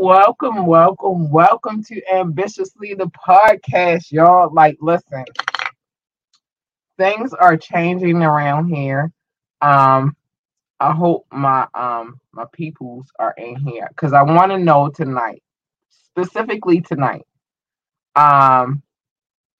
[0.00, 4.52] welcome, welcome, welcome to Ambitiously the podcast, y'all.
[4.52, 5.26] Like, listen,
[6.96, 9.12] things are changing around here.
[9.60, 10.16] Um,
[10.80, 15.42] I hope my um my peoples are in here because I want to know tonight,
[15.90, 17.26] specifically tonight,
[18.16, 18.82] um,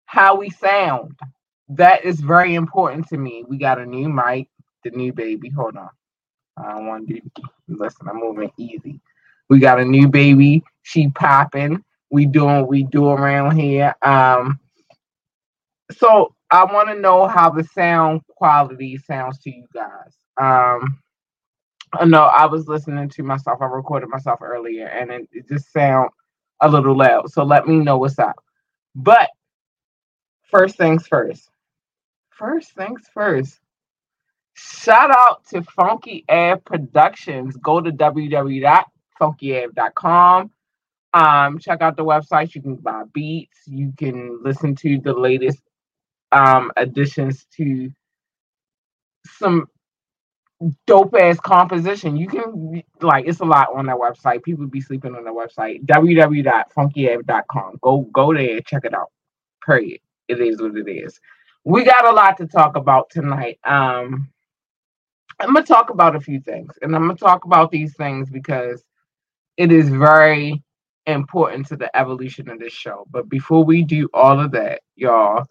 [0.07, 1.19] how we sound.
[1.69, 3.45] That is very important to me.
[3.47, 4.49] We got a new mic,
[4.85, 5.51] the new baby.
[5.51, 5.91] Hold on.
[6.57, 7.21] I don't want to do
[7.69, 9.01] listen, I'm moving easy.
[9.51, 10.63] We got a new baby.
[10.83, 11.85] She popping.
[12.11, 13.95] We doing we do around here.
[14.03, 14.59] Um
[15.93, 20.17] so I want to know how the sound quality sounds to you guys.
[20.41, 20.99] Um
[21.93, 23.61] I know I was listening to myself.
[23.61, 26.11] I recorded myself earlier and it, it just sound
[26.63, 27.31] a little loud.
[27.33, 28.37] So let me know what's up.
[28.95, 29.31] But
[30.45, 31.51] first things first.
[32.31, 33.59] First things first.
[34.55, 37.57] Shout out to Funky Air Productions.
[37.57, 37.91] Go to
[39.21, 40.51] www.funkyav.com.
[41.13, 42.55] Um, check out the website.
[42.55, 43.59] You can buy beats.
[43.67, 45.59] You can listen to the latest
[46.33, 47.91] um, additions to
[49.27, 49.67] some
[50.87, 52.17] dope ass composition.
[52.17, 54.45] You can like it's a lot on that website.
[54.45, 55.85] People be sleeping on the website.
[55.87, 57.79] www.funkyav.com.
[57.83, 59.11] Go go there, check it out.
[59.67, 60.01] Period.
[60.29, 61.19] It is what it is.
[61.65, 63.59] We got a lot to talk about tonight.
[63.65, 64.29] Um
[65.41, 68.85] I'm gonna talk about a few things, and I'm gonna talk about these things because
[69.61, 70.63] it is very
[71.05, 73.07] important to the evolution of this show.
[73.11, 75.45] But before we do all of that, y'all,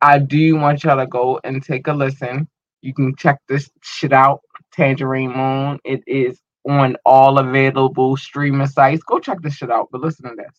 [0.00, 2.48] I do want y'all to go and take a listen.
[2.80, 4.40] You can check this shit out,
[4.72, 5.78] Tangerine Moon.
[5.84, 9.02] It is on all available streaming sites.
[9.02, 9.88] Go check this shit out.
[9.92, 10.58] But listen to this.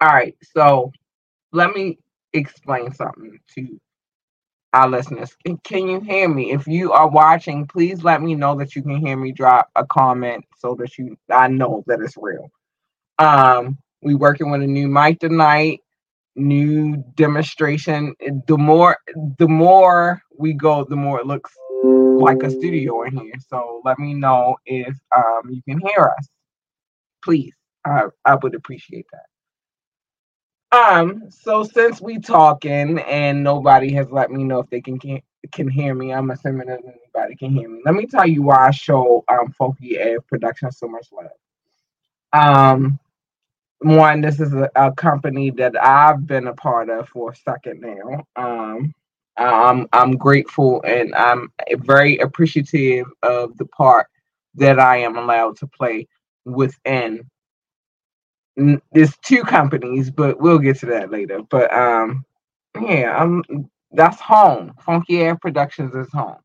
[0.00, 0.92] All right, so
[1.52, 1.98] let me
[2.32, 3.80] explain something to
[4.72, 5.36] our listeners.
[5.64, 6.52] Can, you hear me?
[6.52, 9.32] If you are watching, please let me know that you can hear me.
[9.32, 12.50] Drop a comment so that you I know that it's real.
[13.18, 15.80] Um, we working with a new mic tonight,
[16.36, 18.14] new demonstration.
[18.46, 18.98] The more
[19.38, 21.52] the more we go, the more it looks
[22.18, 23.34] like a studio in here.
[23.48, 26.28] So let me know if um you can hear us.
[27.24, 27.54] Please.
[27.84, 29.37] I, I would appreciate that.
[30.70, 35.22] Um, so since we talking and nobody has let me know if they can can,
[35.50, 37.80] can hear me, I'm assuming that anybody can hear me.
[37.84, 41.30] Let me tell you why I show um Funky Av Production so much love.
[42.32, 42.98] Um,
[43.80, 47.80] one, this is a, a, company that I've been a part of for a second
[47.80, 48.26] now.
[48.36, 48.94] Um,
[49.36, 54.08] I'm I'm grateful and I'm very appreciative of the part
[54.56, 56.08] that I am allowed to play
[56.44, 57.30] within
[58.92, 61.42] there's two companies, but we'll get to that later.
[61.42, 62.24] But um,
[62.80, 63.42] yeah, I'm
[63.92, 64.74] that's home.
[64.84, 66.36] Funky Air Productions is home.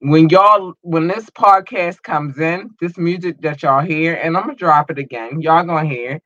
[0.00, 4.56] When y'all, when this podcast comes in, this music that y'all hear, and I'm gonna
[4.56, 6.20] drop it again, y'all gonna hear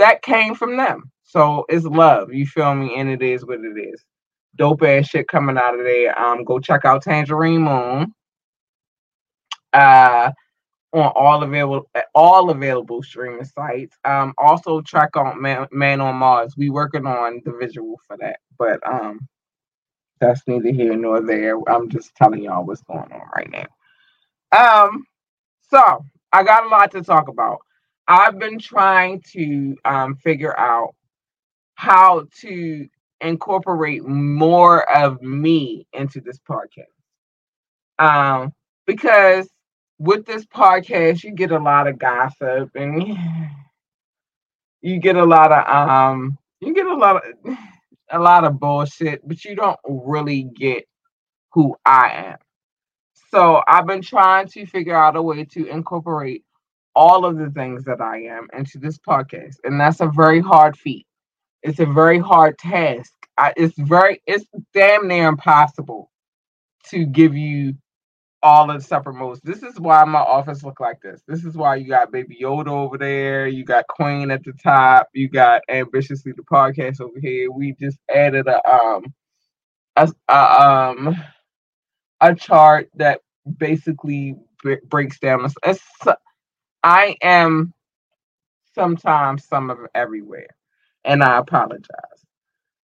[0.00, 1.10] that came from them.
[1.22, 2.96] So it's love, you feel me?
[2.96, 4.04] And it is what it is.
[4.56, 6.18] Dope ass shit coming out of there.
[6.18, 8.12] Um, go check out Tangerine Moon.
[9.72, 10.32] Uh,
[10.92, 13.96] on all available all available streaming sites.
[14.04, 16.54] Um, also check out Man, Man on Mars.
[16.56, 19.28] We working on the visual for that, but um,
[20.20, 21.56] that's neither here nor there.
[21.68, 23.66] I'm just telling y'all what's going on right now.
[24.52, 25.04] Um,
[25.70, 27.58] so I got a lot to talk about.
[28.08, 30.94] I've been trying to um figure out
[31.74, 32.88] how to
[33.20, 36.86] incorporate more of me into this podcast.
[37.98, 38.52] Um,
[38.86, 39.48] because
[40.00, 43.16] with this podcast, you get a lot of gossip and
[44.80, 47.56] you get a lot of um you get a lot of
[48.10, 50.84] a lot of bullshit, but you don't really get
[51.52, 52.38] who I am.
[53.30, 56.44] So I've been trying to figure out a way to incorporate
[56.96, 60.78] all of the things that I am into this podcast, and that's a very hard
[60.78, 61.06] feat.
[61.62, 63.12] It's a very hard task.
[63.36, 66.10] I, it's very it's damn near impossible
[66.86, 67.74] to give you
[68.42, 69.40] all of the separate modes.
[69.42, 71.22] This is why my office look like this.
[71.26, 73.46] This is why you got Baby Yoda over there.
[73.46, 75.08] You got Queen at the top.
[75.14, 77.50] You got Ambitiously the podcast over here.
[77.50, 79.14] We just added a um
[79.96, 81.16] a, a um
[82.20, 83.20] a chart that
[83.58, 84.36] basically
[84.88, 85.46] breaks down.
[85.64, 85.80] It's,
[86.82, 87.72] I am
[88.74, 90.48] sometimes some of everywhere,
[91.04, 91.86] and I apologize.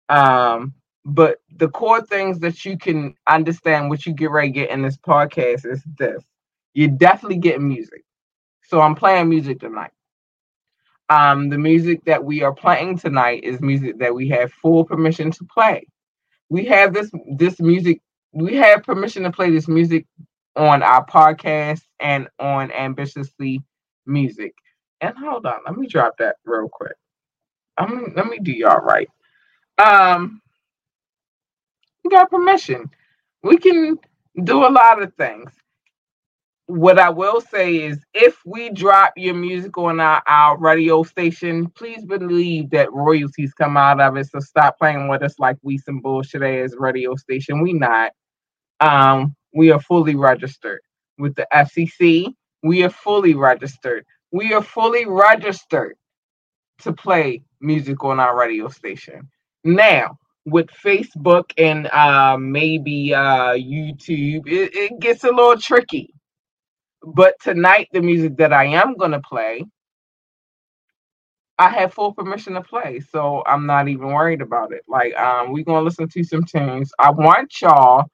[0.09, 0.75] Um,
[1.07, 4.83] but the core things that you can understand what you get ready to get in
[4.83, 6.25] this podcast is this.
[6.75, 8.05] You're definitely getting music.
[8.65, 9.93] So I'm playing music tonight.
[11.09, 15.31] Um, the music that we are playing tonight is music that we have full permission
[15.31, 15.87] to play.
[16.49, 18.01] We have this this music,
[18.33, 20.07] we have permission to play this music
[20.57, 23.63] on our podcast and on Ambitiously
[24.07, 24.57] Music.
[25.01, 26.97] And hold on, let me drop that real quick.
[27.77, 29.09] I mean, let me do y'all right.
[29.79, 30.41] Um,
[32.07, 32.89] we got permission.
[33.43, 33.99] We can
[34.45, 35.51] do a lot of things.
[36.67, 41.69] What I will say is if we drop your music on our, our radio station,
[41.71, 44.29] please believe that royalties come out of it.
[44.29, 47.61] So stop playing with us like we some bullshit ass radio station.
[47.61, 48.13] We not.
[48.81, 50.81] Um, we are fully registered
[51.19, 52.35] with the FCC.
[52.63, 54.05] We are fully registered.
[54.33, 55.95] We are fully registered
[56.83, 59.29] to play music on our radio station.
[59.65, 66.15] Now, with Facebook and uh, maybe uh, YouTube, it, it gets a little tricky.
[67.05, 69.65] But tonight, the music that I am going to play,
[71.59, 74.83] I have full permission to play, so I'm not even worried about it.
[74.89, 76.93] Like, um, we're gonna listen to some tunes.
[77.01, 78.07] I want y'all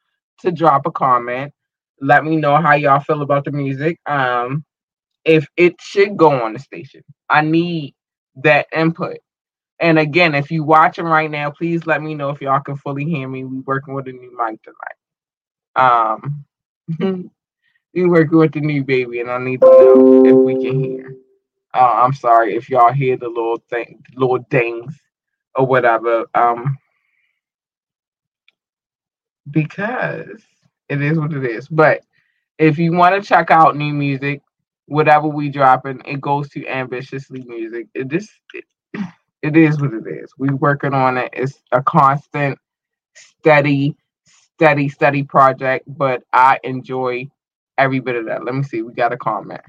[0.43, 1.52] to drop a comment.
[2.00, 4.00] Let me know how y'all feel about the music.
[4.06, 4.64] Um,
[5.25, 7.94] if it should go on the station, I need
[8.37, 9.19] that input.
[9.82, 13.05] And again, if you watching right now, please let me know if y'all can fully
[13.05, 13.44] hear me.
[13.44, 16.14] We working with a new mic tonight.
[16.20, 16.44] Um,
[17.94, 21.17] we working with the new baby, and I need to know if we can hear.
[21.75, 24.96] Uh, I'm sorry if y'all hear the little thing, little dings
[25.56, 26.26] or whatever.
[26.34, 26.79] Um,
[29.50, 30.44] because
[30.88, 31.69] it is what it is.
[31.69, 32.02] But
[32.58, 34.43] if you want to check out new music,
[34.87, 37.88] whatever we dropping, it goes to ambitiously music.
[37.94, 38.31] It just
[39.43, 40.33] it, is what it is.
[40.39, 41.31] We working on it.
[41.33, 42.59] It's a constant,
[43.15, 43.97] steady,
[44.27, 45.85] steady, steady project.
[45.89, 47.29] But I enjoy
[47.79, 48.44] every bit of that.
[48.44, 48.82] Let me see.
[48.82, 49.63] We got a comment.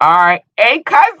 [0.00, 0.42] All right.
[0.56, 1.18] Hey, cousin.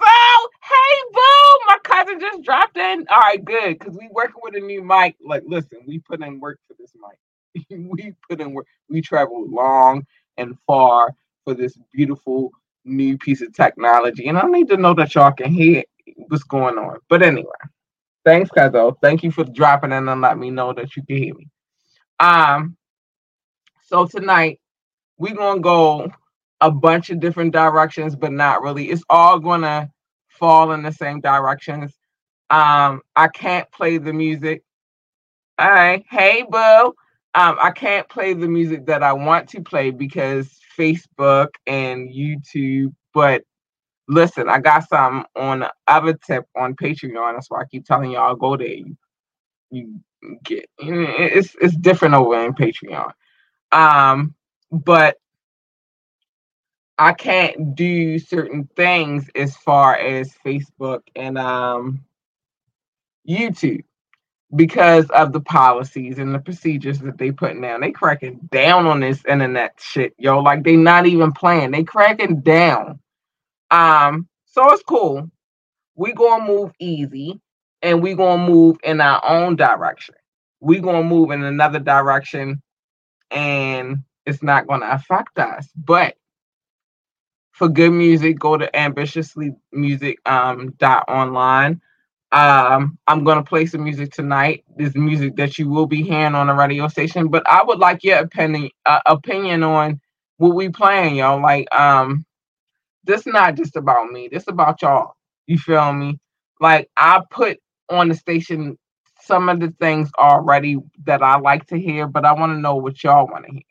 [0.62, 1.58] Hey, boo.
[1.66, 3.06] My cousin just dropped in.
[3.10, 3.78] All right, good.
[3.78, 5.16] Because we working with a new mic.
[5.24, 7.68] Like, listen, we put in work for this mic.
[7.90, 8.66] we put in work.
[8.88, 11.12] We traveled long and far
[11.44, 12.52] for this beautiful
[12.84, 14.28] new piece of technology.
[14.28, 15.82] And I need to know that y'all can hear
[16.16, 16.98] what's going on.
[17.08, 17.50] But anyway,
[18.24, 18.96] thanks, Kazo.
[19.02, 21.48] Thank you for dropping in and let me know that you can hear me.
[22.20, 22.76] Um,
[23.84, 24.60] so tonight
[25.18, 26.10] we're gonna go
[26.60, 28.90] a bunch of different directions, but not really.
[28.90, 29.90] It's all gonna
[30.28, 31.92] fall in the same directions.
[32.50, 34.62] Um, I can't play the music.
[35.58, 36.94] All right, hey boo.
[37.34, 42.94] Um, I can't play the music that I want to play because Facebook and YouTube,
[43.12, 43.44] but
[44.08, 47.34] listen, I got some on the other tip on Patreon.
[47.34, 48.68] That's why I keep telling y'all go there.
[48.68, 48.96] You,
[49.70, 50.00] you
[50.42, 53.12] get it's it's different over in Patreon.
[53.70, 54.34] Um,
[54.72, 55.16] but
[56.98, 62.04] I can't do certain things as far as Facebook and um
[63.28, 63.84] YouTube
[64.56, 67.82] because of the policies and the procedures that they put down.
[67.82, 70.40] They cracking down on this internet shit, yo.
[70.40, 71.70] Like they not even playing.
[71.70, 73.00] They cracking down.
[73.70, 75.30] Um, so it's cool.
[75.96, 77.40] We gonna move easy
[77.82, 80.14] and we gonna move in our own direction.
[80.60, 82.62] We gonna move in another direction
[83.30, 85.68] and it's not gonna affect us.
[85.76, 86.16] But
[87.52, 91.80] for good music, go to ambitiously music um dot online.
[92.30, 94.64] Um, I'm gonna play some music tonight.
[94.76, 98.04] This music that you will be hearing on the radio station, but I would like
[98.04, 100.00] your opinion uh, opinion on
[100.36, 101.42] what we playing, y'all.
[101.42, 102.24] Like, um,
[103.08, 104.28] this not just about me.
[104.28, 105.14] This is about y'all.
[105.46, 106.20] You feel me?
[106.60, 107.58] Like I put
[107.90, 108.78] on the station
[109.22, 112.76] some of the things already that I like to hear, but I want to know
[112.76, 113.62] what y'all want to hear.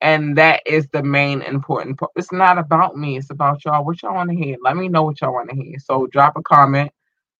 [0.00, 2.12] And that is the main important part.
[2.16, 3.84] It's not about me, it's about y'all.
[3.84, 4.56] What y'all want to hear?
[4.62, 5.78] Let me know what y'all want to hear.
[5.80, 6.92] So drop a comment.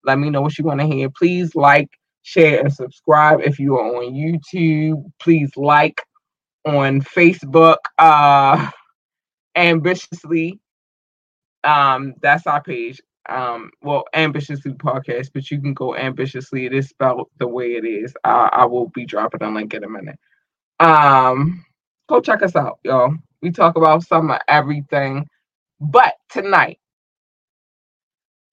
[0.05, 1.11] Let me know what you want to hear.
[1.11, 1.91] Please like,
[2.23, 5.03] share, and subscribe if you are on YouTube.
[5.21, 6.03] Please like
[6.65, 7.79] on Facebook.
[7.99, 8.71] Uh
[9.57, 10.61] ambitiously
[11.65, 13.01] um, that's our page.
[13.29, 16.67] Um, well, ambitiously podcast, but you can go ambitiously.
[16.67, 18.15] It is spelled the way it is.
[18.25, 20.19] I, I will be dropping a link in a minute.
[20.81, 21.65] Um,
[22.09, 23.15] go check us out, y'all.
[23.43, 25.27] We talk about some of everything.
[25.81, 26.79] But tonight,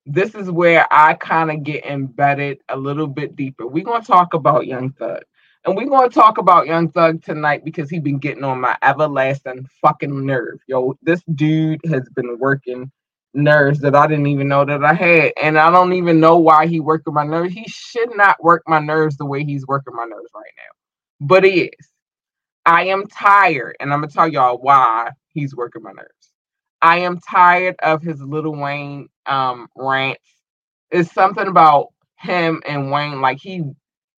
[0.06, 3.68] this is where I kind of get embedded a little bit deeper.
[3.68, 5.24] We're gonna talk about Young Thug.
[5.66, 9.66] And we're gonna talk about Young Thug tonight because he's been getting on my everlasting
[9.82, 10.60] fucking nerve.
[10.68, 12.92] Yo, this dude has been working
[13.34, 15.32] nerves that I didn't even know that I had.
[15.42, 17.54] And I don't even know why he working my nerves.
[17.54, 21.26] He should not work my nerves the way he's working my nerves right now.
[21.28, 21.90] But he is.
[22.66, 26.34] I am tired, and I'm gonna tell y'all why he's working my nerves.
[26.82, 30.20] I am tired of his little Wayne um rants.
[30.92, 31.88] It's something about
[32.20, 33.64] him and Wayne, like he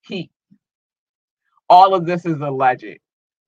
[0.02, 0.30] he
[1.68, 2.98] all of this is alleged.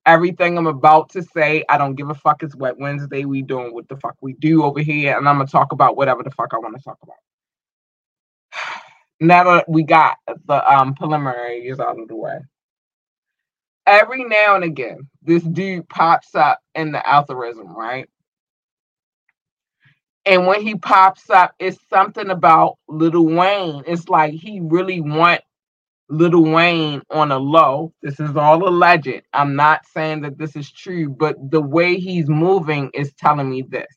[0.05, 2.43] Everything I'm about to say, I don't give a fuck.
[2.43, 3.25] It's Wet Wednesday.
[3.25, 6.23] We doing what the fuck we do over here, and I'm gonna talk about whatever
[6.23, 7.17] the fuck I want to talk about.
[9.19, 12.39] now that we got the um preliminaries out of the way,
[13.85, 18.09] every now and again, this dude pops up in the algorithm, right?
[20.25, 23.83] And when he pops up, it's something about Lil Wayne.
[23.87, 25.41] It's like he really want
[26.09, 27.93] Lil Wayne on a low.
[28.01, 29.23] This is all alleged.
[29.33, 33.63] I'm not saying that this is true, but the way he's moving is telling me
[33.63, 33.87] this.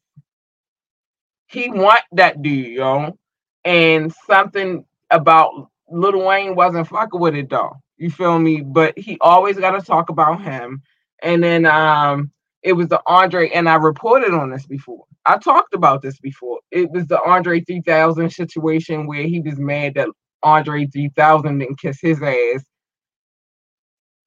[1.49, 3.19] He want that dude, yo.
[3.65, 7.73] And something about Lil Wayne wasn't fucking with it though.
[7.99, 8.63] You feel me?
[8.63, 10.83] But he always got to talk about him.
[11.23, 15.05] And then um it was the Andre, and I reported on this before.
[15.27, 16.61] I talked about this before.
[16.73, 20.09] It was the Andre 3000 situation where he was mad that
[20.43, 22.65] Andre 3000 didn't kiss his ass.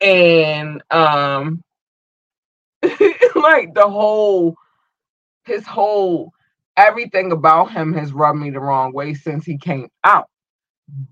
[0.02, 1.62] And um
[2.84, 4.56] like the whole
[5.46, 6.32] his whole
[6.78, 10.28] everything about him has rubbed me the wrong way since he came out.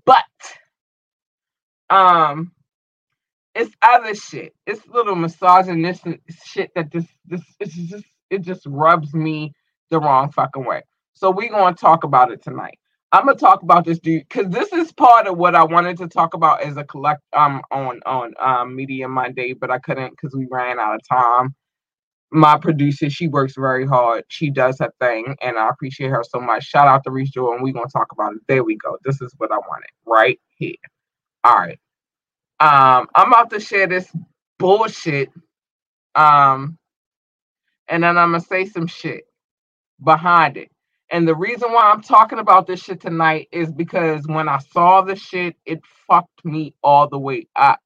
[0.04, 0.24] But
[1.90, 2.52] um
[3.54, 4.54] it's other shit.
[4.66, 9.52] It's little misogynistic shit that this this it's just it just rubs me
[9.90, 10.82] the wrong fucking way.
[11.14, 12.78] So we're gonna talk about it tonight.
[13.12, 16.08] I'm gonna talk about this dude because this is part of what I wanted to
[16.08, 20.34] talk about as a collect um on on um Media Monday, but I couldn't because
[20.36, 21.54] we ran out of time.
[22.32, 24.24] My producer, she works very hard.
[24.28, 26.64] She does her thing, and I appreciate her so much.
[26.64, 28.40] Shout out to Reese Joy, and we're gonna talk about it.
[28.48, 28.98] There we go.
[29.04, 30.74] This is what I wanted right here.
[31.44, 31.80] All right.
[32.60, 34.10] Um, I'm about to share this
[34.58, 35.30] bullshit.
[36.14, 36.78] Um,
[37.88, 39.24] and then I'm gonna say some shit
[40.04, 40.70] behind it.
[41.12, 45.02] And the reason why I'm talking about this shit tonight is because when I saw
[45.02, 47.80] the shit, it fucked me all the way up.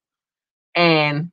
[0.75, 1.31] And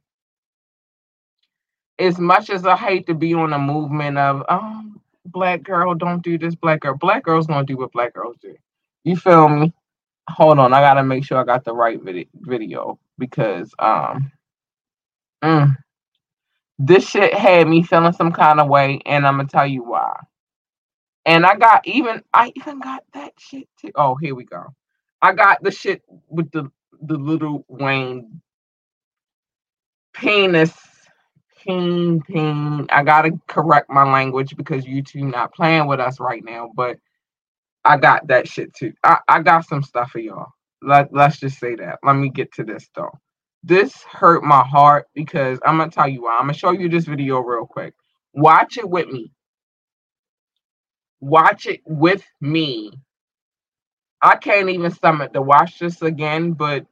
[1.98, 4.84] as much as I hate to be on a movement of, oh,
[5.26, 8.56] black girl, don't do this, black girl, black girls gonna do what black girls do.
[9.04, 9.72] You feel me?
[10.30, 14.32] Hold on, I gotta make sure I got the right vid- video because um,
[15.44, 15.76] mm,
[16.78, 20.20] this shit had me feeling some kind of way, and I'm gonna tell you why.
[21.26, 23.93] And I got even I even got that shit too.
[23.97, 24.64] Oh, here we go.
[25.23, 26.71] I got the shit with the
[27.02, 28.40] the Lil Wayne
[30.14, 30.75] penis
[31.62, 32.87] peen peen.
[32.90, 36.99] I gotta correct my language because YouTube not playing with us right now, but
[37.85, 38.95] I got that shit too.
[39.04, 40.49] I, I got some stuff for y'all.
[40.83, 42.00] Let, let's just say that.
[42.04, 43.12] Let me get to this though.
[43.64, 46.37] This hurt my heart because I'm gonna tell you why.
[46.37, 47.95] I'm gonna show you this video real quick.
[48.35, 49.33] Watch it with me
[51.25, 52.93] watch it with me.
[54.23, 56.87] I can't even stomach to watch this again, but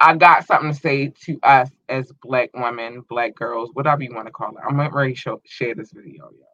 [0.00, 4.28] I got something to say to us as black women, black girls, whatever you want
[4.28, 4.62] to call it.
[4.68, 6.48] I'm ready to share this video, y'all.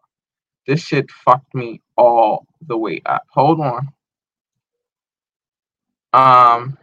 [0.66, 3.24] This shit fucked me all the way up.
[3.32, 3.88] Hold on.
[6.12, 6.78] Um,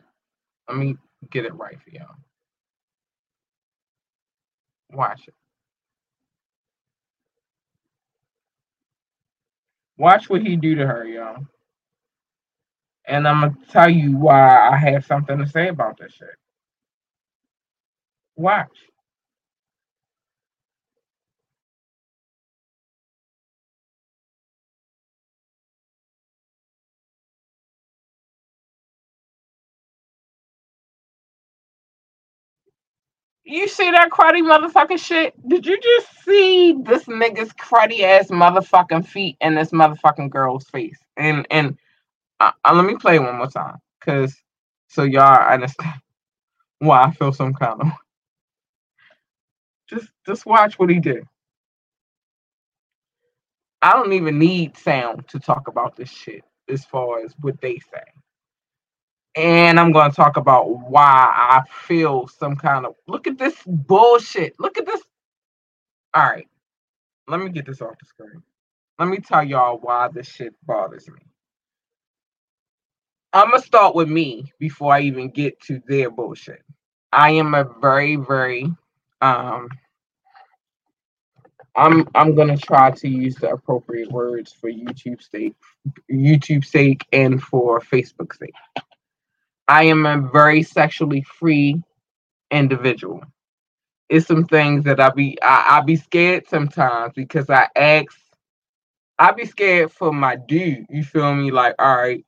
[0.70, 0.98] let me
[1.32, 2.16] get it right for y'all.
[4.92, 5.36] Watch it.
[10.00, 11.48] Watch what he do to her, y'all.
[13.08, 16.30] And I'm gonna tell you why I have something to say about this shit.
[18.38, 18.78] Watch.
[33.50, 35.34] You see that cruddy motherfucking shit?
[35.50, 41.00] Did you just see this nigga's cruddy ass motherfucking feet in this motherfucking girl's face?
[41.18, 41.78] And and
[42.40, 44.36] uh, uh, let me play one more time, cause
[44.90, 45.96] so y'all understand
[46.80, 47.88] why I feel some kind of.
[49.90, 51.26] Just just watch what he did.
[53.82, 57.80] I don't even need sound to talk about this shit as far as what they
[57.80, 58.04] say
[59.40, 63.56] and I'm going to talk about why I feel some kind of look at this
[63.66, 64.60] bullshit.
[64.60, 65.02] Look at this.
[66.14, 66.48] All right,
[67.28, 68.44] let me get this off the screen.
[69.00, 71.20] Let me tell y'all why this shit bothers me.
[73.34, 76.64] I'm gonna start with me before I even get to their bullshit.
[77.12, 78.72] I am a very, very
[79.22, 79.70] um
[81.76, 85.56] I'm I'm gonna try to use the appropriate words for YouTube sake,
[86.12, 88.56] YouTube sake, and for Facebook sake.
[89.70, 91.84] I am a very sexually free
[92.52, 93.24] individual.
[94.10, 98.08] It's some things that I be I, I be scared sometimes because I ask
[99.20, 100.86] I be scared for my dude.
[100.90, 101.52] You feel me?
[101.52, 102.26] Like, all right,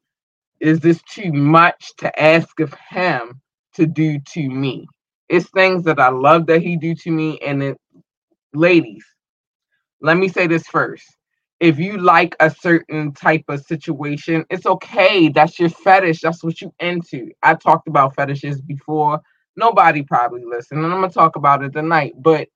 [0.62, 3.42] is this too much to ask of him
[3.76, 4.88] to do to me?
[5.30, 7.40] It's things that I love that he do to me.
[7.40, 7.78] And it,
[8.54, 9.06] ladies,
[10.02, 11.06] let me say this first.
[11.62, 15.30] If you like a certain type of situation, it's okay.
[15.30, 16.22] That's your fetish.
[16.22, 17.32] That's what you into.
[17.44, 19.22] I talked about fetishes before.
[19.58, 22.14] Nobody probably listened, and I'm gonna talk about it tonight.
[22.20, 22.50] But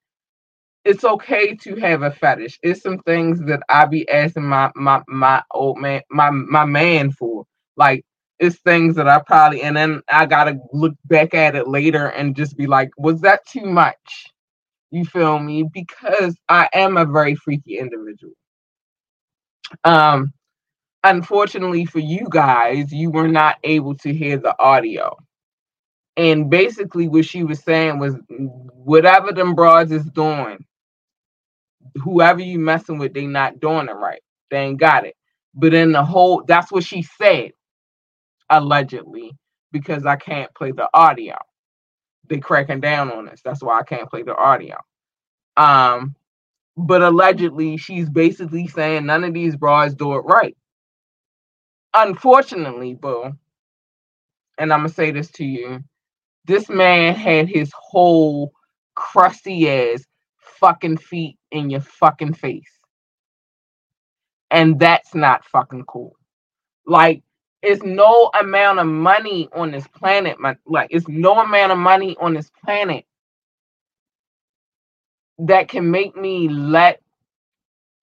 [0.85, 2.59] it's okay to have a fetish.
[2.63, 7.11] It's some things that I be asking my my my old man, my my man
[7.11, 7.45] for.
[7.77, 8.03] Like
[8.39, 12.35] it's things that I probably and then I gotta look back at it later and
[12.35, 14.27] just be like, was that too much?
[14.91, 15.63] You feel me?
[15.73, 18.33] Because I am a very freaky individual.
[19.83, 20.33] Um
[21.03, 25.17] unfortunately for you guys, you were not able to hear the audio.
[26.17, 30.65] And basically what she was saying was whatever them broads is doing,
[31.95, 34.21] whoever you messing with, they not doing it right.
[34.51, 35.15] They ain't got it.
[35.53, 37.51] But in the whole that's what she said
[38.49, 39.33] allegedly
[39.71, 41.35] because I can't play the audio.
[42.27, 43.41] They cracking down on us.
[43.43, 44.77] That's why I can't play the audio.
[45.57, 46.15] Um,
[46.77, 50.57] but allegedly, she's basically saying none of these bras do it right.
[51.93, 53.33] Unfortunately, boo,
[54.57, 55.83] and I'm gonna say this to you:
[56.45, 58.53] this man had his whole
[58.95, 60.05] crusty ass
[60.39, 62.71] fucking feet in your fucking face,
[64.51, 66.17] and that's not fucking cool.
[66.85, 67.23] Like
[67.63, 72.15] it's no amount of money on this planet, my, like it's no amount of money
[72.21, 73.05] on this planet
[75.39, 77.01] that can make me let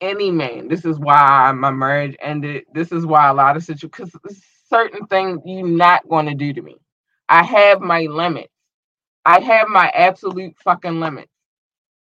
[0.01, 0.68] any man.
[0.68, 2.64] This is why my marriage ended.
[2.75, 6.53] This is why a lot of situations, because certain things you're not going to do
[6.53, 6.77] to me.
[7.29, 8.53] I have my limits.
[9.25, 11.31] I have my absolute fucking limits.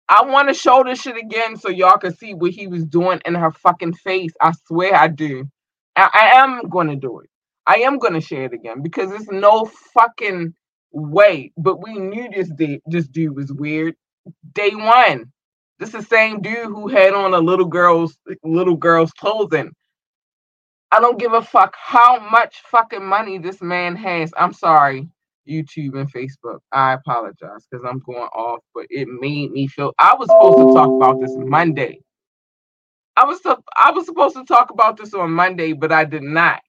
[0.10, 3.22] I want to show this shit again so y'all can see what he was doing
[3.26, 4.34] in her fucking face.
[4.42, 5.50] I swear I do.
[5.96, 7.30] I, I am going to do it.
[7.68, 10.56] I am gonna share it again because there's no fucking
[10.92, 11.52] way.
[11.56, 13.96] But we knew this dude, this dude was weird.
[14.54, 15.32] Day one.
[15.80, 19.72] This is the same dude who had on a little girl's little girl's clothing.
[20.92, 24.34] I don't give a fuck how much fucking money this man has.
[24.36, 25.08] I'm sorry,
[25.48, 26.60] YouTube and Facebook.
[26.72, 30.74] I apologize because I'm going off, but it made me feel I was supposed to
[30.74, 32.02] talk about this Monday.
[33.16, 36.24] I was to, I was supposed to talk about this on Monday, but I did
[36.24, 36.62] not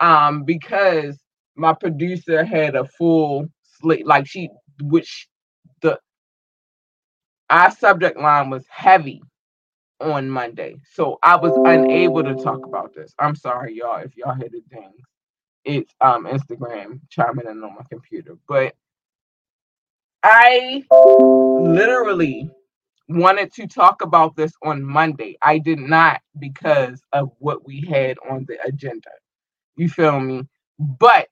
[0.00, 1.18] um, because
[1.56, 3.46] my producer had a full
[3.80, 4.50] slate, like she,
[4.82, 5.28] which
[7.50, 9.22] our subject line was heavy
[10.00, 13.14] on Monday, so I was unable to talk about this.
[13.18, 15.06] I'm sorry, y'all, if y'all hear the dings.
[15.64, 18.74] It's um Instagram chiming in on my computer, but
[20.22, 20.84] I
[21.58, 22.50] literally
[23.08, 25.38] wanted to talk about this on Monday.
[25.42, 29.10] I did not because of what we had on the agenda.
[29.76, 30.48] You feel me?
[30.78, 31.28] But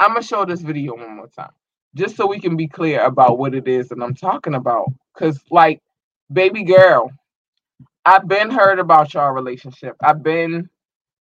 [0.00, 1.52] I'm gonna show this video one more time,
[1.94, 4.92] just so we can be clear about what it is that I'm talking about.
[5.14, 5.80] Cause like,
[6.32, 7.10] baby girl,
[8.04, 9.96] I've been heard about y'all relationship.
[10.02, 10.68] I've been,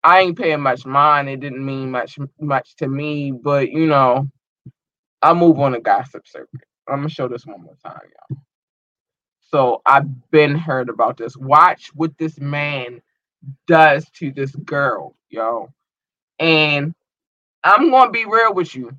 [0.03, 1.29] I ain't paying much mind.
[1.29, 4.27] It didn't mean much much to me, but you know,
[5.21, 6.61] I move on the gossip circuit.
[6.87, 8.39] I'm gonna show this one more time, y'all.
[9.41, 11.37] So I've been heard about this.
[11.37, 13.01] Watch what this man
[13.67, 15.69] does to this girl, yo.
[16.39, 16.93] And
[17.63, 18.91] I'm gonna be real with you.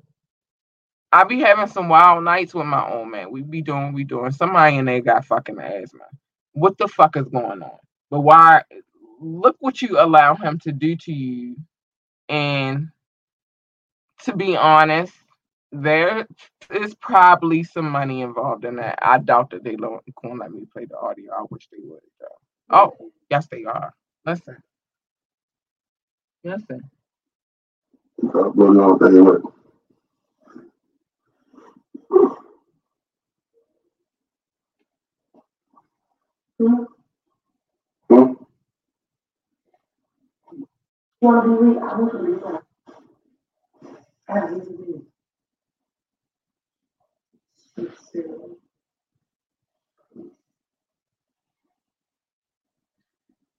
[1.15, 3.31] I be having some wild nights with my own man.
[3.31, 4.33] We be doing, we doing.
[4.33, 6.03] Somebody in there got fucking asthma.
[6.51, 7.79] What the fuck is going on?
[8.11, 8.63] But why?
[9.21, 11.55] Look what you allow him to do to you.
[12.27, 12.89] And
[14.23, 15.13] to be honest,
[15.71, 16.27] there
[16.69, 18.99] is probably some money involved in that.
[19.01, 20.03] I doubt that they don't
[20.37, 21.31] let me play the audio.
[21.31, 22.01] I wish they would.
[22.19, 22.27] Though.
[22.77, 23.93] Oh, yes, they are.
[24.25, 24.57] Listen.
[26.43, 26.81] Listen.
[32.09, 32.37] You
[41.21, 41.51] want to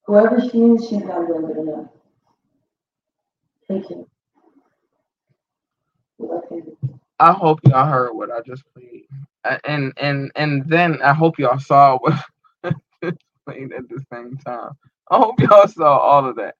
[0.06, 1.92] Whoever she is, she's not going to know.
[3.70, 4.06] Take it.
[7.18, 9.06] I hope y'all heard what I just played,
[9.64, 12.14] and and and then I hope y'all saw what
[13.46, 14.72] played at the same time.
[15.10, 16.56] I hope y'all saw all of that.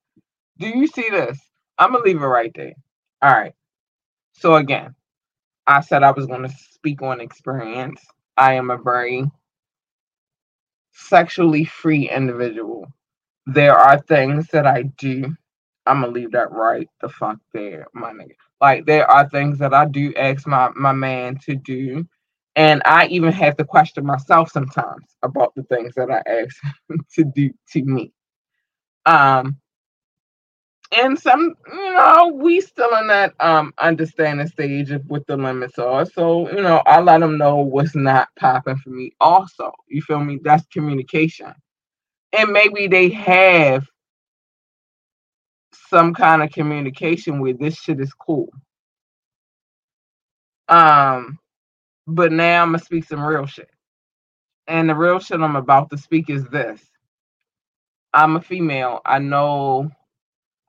[0.59, 1.38] Do you see this?
[1.79, 2.75] I'm gonna leave it right there.
[3.23, 3.55] All right.
[4.35, 4.95] So again,
[5.66, 8.03] I said I was gonna speak on experience.
[8.37, 9.25] I am a very
[10.92, 12.88] sexually free individual.
[13.47, 15.37] There are things that I do.
[15.87, 18.35] I'm gonna leave that right the fuck there, my nigga.
[18.61, 22.07] Like there are things that I do ask my my man to do,
[22.57, 26.57] and I even have to question myself sometimes about the things that I ask
[27.14, 28.12] to do to me.
[29.07, 29.59] Um,
[30.96, 35.79] and some, you know, we still in that um understanding stage of what the limits
[35.79, 36.07] are.
[36.07, 39.12] So, you know, I let them know what's not popping for me.
[39.20, 40.40] Also, you feel me?
[40.42, 41.53] That's communication,
[42.33, 43.87] and maybe they have
[45.88, 48.49] some kind of communication where this shit is cool.
[50.68, 51.38] Um,
[52.07, 53.70] but now I'm gonna speak some real shit.
[54.68, 56.81] And the real shit I'm about to speak is this.
[58.14, 59.01] I'm a female.
[59.05, 59.90] I know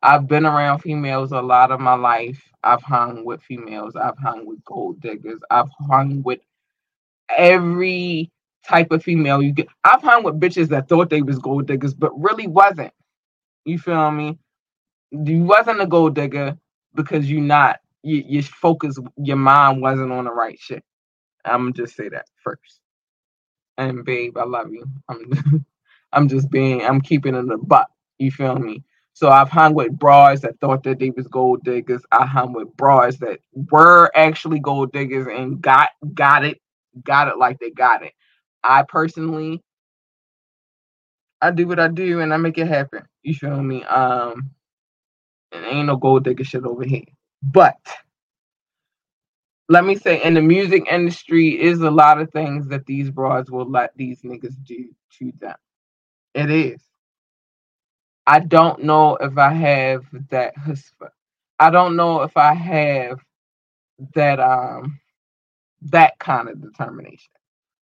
[0.04, 2.42] I've been around females a lot of my life.
[2.64, 3.96] I've hung with females.
[3.96, 5.40] I've hung with gold diggers.
[5.50, 6.40] I've hung with
[7.36, 8.32] every
[8.68, 9.68] type of female you get.
[9.84, 12.94] I've hung with bitches that thought they was gold diggers, but really wasn't.
[13.66, 14.40] You feel me?
[15.12, 16.58] You wasn't a gold digger
[16.96, 20.84] because you not you, your focus, your mind wasn't on the right shit.
[21.46, 22.82] I'm just say that first.
[23.78, 24.86] And babe, I love you.
[25.10, 25.66] I'm
[26.14, 27.88] I'm just being I'm keeping it the butt.
[28.20, 28.84] You feel me?
[29.14, 32.04] So I've hung with bras that thought that they was gold diggers.
[32.12, 33.40] I hung with bras that
[33.72, 36.60] were actually gold diggers and got got it,
[37.04, 38.14] got it like they got it.
[38.64, 39.64] I personally
[41.42, 43.04] I do what I do and I make it happen.
[43.24, 43.84] You feel me?
[43.86, 44.52] Um
[45.54, 47.04] ain't no gold digger shit over here.
[47.44, 47.78] But
[49.70, 53.52] let me say, in the music industry, is a lot of things that these broads
[53.52, 55.56] will let these niggas do to them.
[56.36, 56.82] It is.
[58.26, 61.12] I don't know if I have that husband.
[61.60, 63.20] I don't know if I have
[64.16, 65.00] that um
[65.84, 67.32] that kind of determination.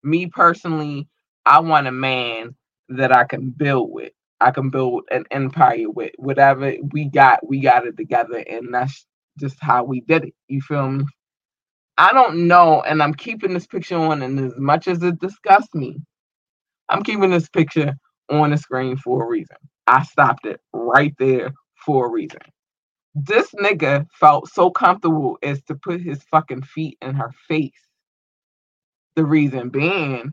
[0.03, 1.09] Me personally,
[1.47, 2.57] I want a man
[2.91, 4.13] that I can build with.
[4.41, 6.13] I can build an empire with.
[6.19, 9.07] Whatever we got, we got it together, and that's
[9.41, 10.35] just how we did it.
[10.49, 11.05] You feel me?
[11.99, 15.75] I don't know, and I'm keeping this picture on, and as much as it disgusts
[15.75, 15.99] me,
[16.89, 17.95] I'm keeping this picture
[18.31, 19.57] on the screen for a reason.
[19.87, 21.53] I stopped it right there
[21.85, 22.41] for a reason.
[23.15, 27.73] This nigga felt so comfortable as to put his fucking feet in her face.
[29.17, 30.33] The reason being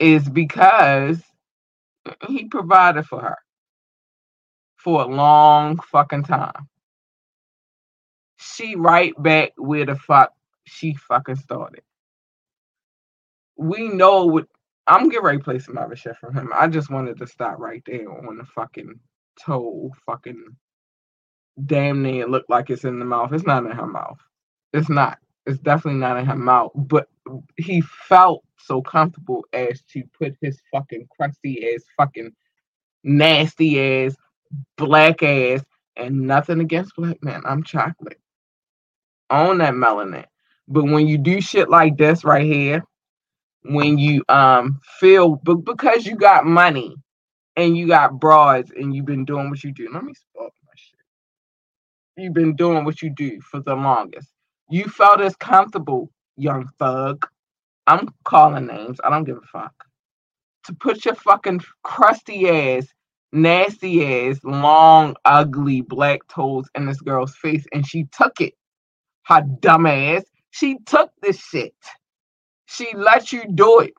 [0.00, 1.22] is because
[2.28, 3.38] he provided for her
[4.76, 6.68] for a long fucking time.
[8.38, 10.32] She right back where the fuck
[10.64, 11.82] she fucking started.
[13.56, 14.46] We know what
[14.86, 16.50] I'm getting ready to play some other shit from him.
[16.54, 18.98] I just wanted to stop right there on the fucking
[19.44, 20.44] toe, fucking
[21.66, 23.32] damn near look like it's in the mouth.
[23.32, 24.18] It's not in her mouth.
[24.72, 25.18] It's not.
[25.46, 26.72] It's definitely not in her mouth.
[26.74, 27.08] But
[27.56, 32.32] he felt so comfortable as to put his fucking crusty ass, fucking
[33.02, 34.14] nasty ass,
[34.76, 35.62] black ass,
[35.96, 37.42] and nothing against black men.
[37.44, 38.20] I'm chocolate.
[39.28, 40.26] On that melanin.
[40.68, 42.82] But when you do shit like this right here,
[43.62, 46.96] when you um feel but because you got money
[47.56, 49.88] and you got broads and you've been doing what you do.
[49.92, 51.00] Let me stop my shit.
[52.16, 54.28] You've been doing what you do for the longest.
[54.70, 57.26] You felt as comfortable, young thug.
[57.86, 59.00] I'm calling names.
[59.02, 59.74] I don't give a fuck.
[60.66, 62.86] To put your fucking crusty ass,
[63.32, 68.54] nasty ass, long, ugly black toes in this girl's face, and she took it.
[69.24, 70.24] Her dumb ass.
[70.50, 71.74] She took this shit.
[72.66, 73.94] She let you do it.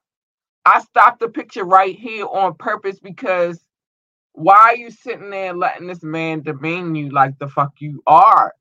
[0.65, 3.59] I stopped the picture right here on purpose because
[4.33, 8.53] why are you sitting there letting this man demean you like the fuck you are?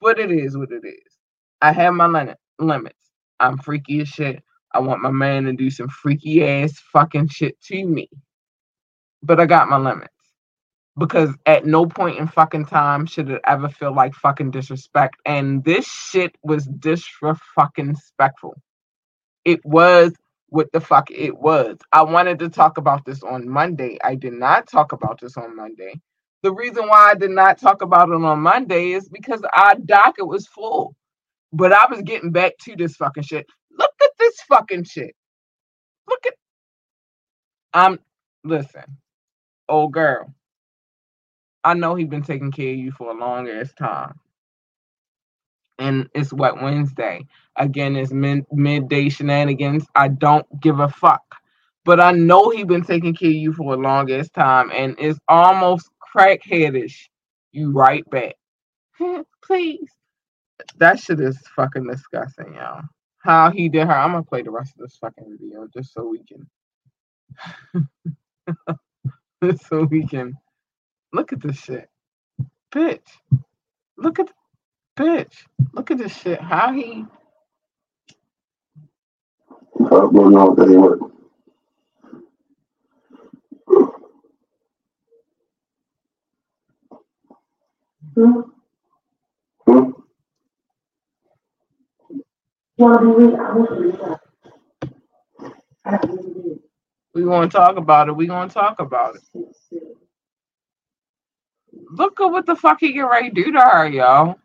[0.00, 1.12] But it is what it is.
[1.60, 2.94] I have my limit.
[3.40, 4.44] I'm freaky as shit.
[4.72, 8.10] I want my man to do some freaky ass fucking shit to me.
[9.22, 10.12] But I got my limits.
[10.98, 15.16] Because at no point in fucking time should it ever feel like fucking disrespect.
[15.26, 18.54] And this shit was disrespectful
[19.46, 20.14] it was
[20.50, 21.78] what the fuck it was.
[21.92, 23.98] I wanted to talk about this on Monday.
[24.04, 26.00] I did not talk about this on Monday.
[26.44, 30.28] The reason why I did not talk about it on Monday is because our docket
[30.28, 30.96] was full.
[31.52, 33.46] But I was getting back to this fucking shit.
[33.78, 35.14] Look at this fucking shit.
[36.08, 36.34] Look at
[37.74, 37.98] I'm
[38.44, 38.98] listen,
[39.68, 40.34] old girl.
[41.64, 44.14] I know he's been taking care of you for a long ass time.
[45.78, 47.26] and it's what Wednesday.
[47.58, 49.86] Again, it's mid- midday shenanigans.
[49.96, 51.22] I don't give a fuck.
[51.84, 55.20] But I know he's been taking care of you for the longest time, and it's
[55.28, 56.96] almost crackheadish.
[57.52, 58.36] You right back.
[59.44, 59.90] Please.
[60.78, 62.82] That shit is fucking disgusting, y'all.
[63.18, 63.94] How he did her.
[63.94, 66.48] I'm gonna play the rest of this fucking video just so we can
[69.44, 70.34] just so we can
[71.12, 71.88] look at this shit.
[72.74, 73.00] Bitch.
[73.98, 74.30] Look at
[74.98, 75.34] bitch.
[75.74, 76.40] Look at this shit.
[76.40, 77.06] How he
[79.72, 81.00] What's going on with that work?
[88.14, 88.49] Hmm?
[92.80, 92.86] We
[97.24, 98.16] want to talk about it.
[98.16, 99.22] We gonna talk about it.
[101.92, 104.36] Look at what the fuck he get ready to do to her, y'all.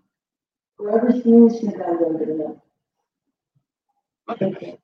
[0.78, 2.58] Whoever she is, she's not gonna get enough.
[4.28, 4.76] Look at this.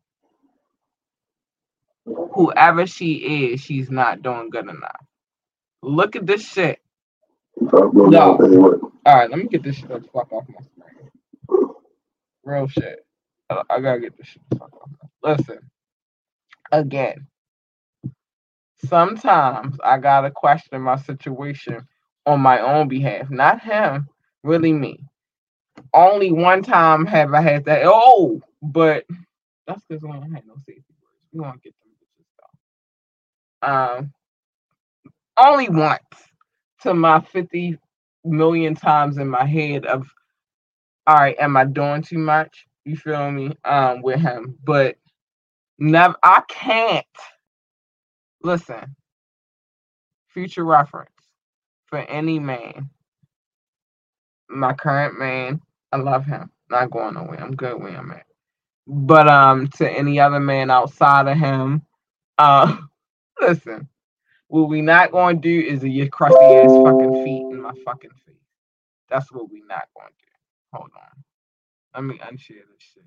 [2.06, 3.14] Whoever she
[3.52, 5.06] is, she's not doing good enough.
[5.82, 6.80] Look at this shit.
[7.56, 8.82] What's going on with that work?
[9.06, 11.10] All right, let me get this shit the fuck off my screen.
[12.44, 13.06] Real shit.
[13.70, 14.42] I, gotta get this shit.
[15.24, 15.60] Listen,
[16.72, 17.28] again.
[18.86, 21.88] Sometimes I gotta question my situation
[22.26, 24.08] on my own behalf, not him,
[24.44, 25.06] really me.
[25.94, 27.84] Only one time have I had that.
[27.86, 29.06] Oh, but
[29.68, 31.28] that's because I had no safety words.
[31.34, 32.26] We won't get them bitches
[33.62, 33.98] though.
[33.98, 34.14] Um,
[35.38, 36.02] only once
[36.82, 37.78] to my 50
[38.24, 40.08] million times in my head of
[41.08, 42.68] all right, am I doing too much?
[42.86, 43.58] You feel me?
[43.66, 44.58] Um, with him.
[44.64, 44.98] But
[45.80, 47.06] never I can't
[48.44, 48.96] listen.
[50.30, 51.12] Future reference
[51.88, 52.90] for any man.
[54.50, 56.52] My current man, I love him.
[56.70, 57.42] Not going nowhere.
[57.42, 58.26] I'm good where I'm at.
[58.88, 61.84] But um to any other man outside of him,
[62.38, 62.78] uh
[63.42, 63.88] listen.
[64.48, 68.12] What we not going to do is your crusty ass fucking feet in my fucking
[68.26, 68.36] face.
[69.10, 70.32] That's what we not going to do.
[70.74, 71.31] Hold on.
[71.96, 73.06] Let me unshare this shit.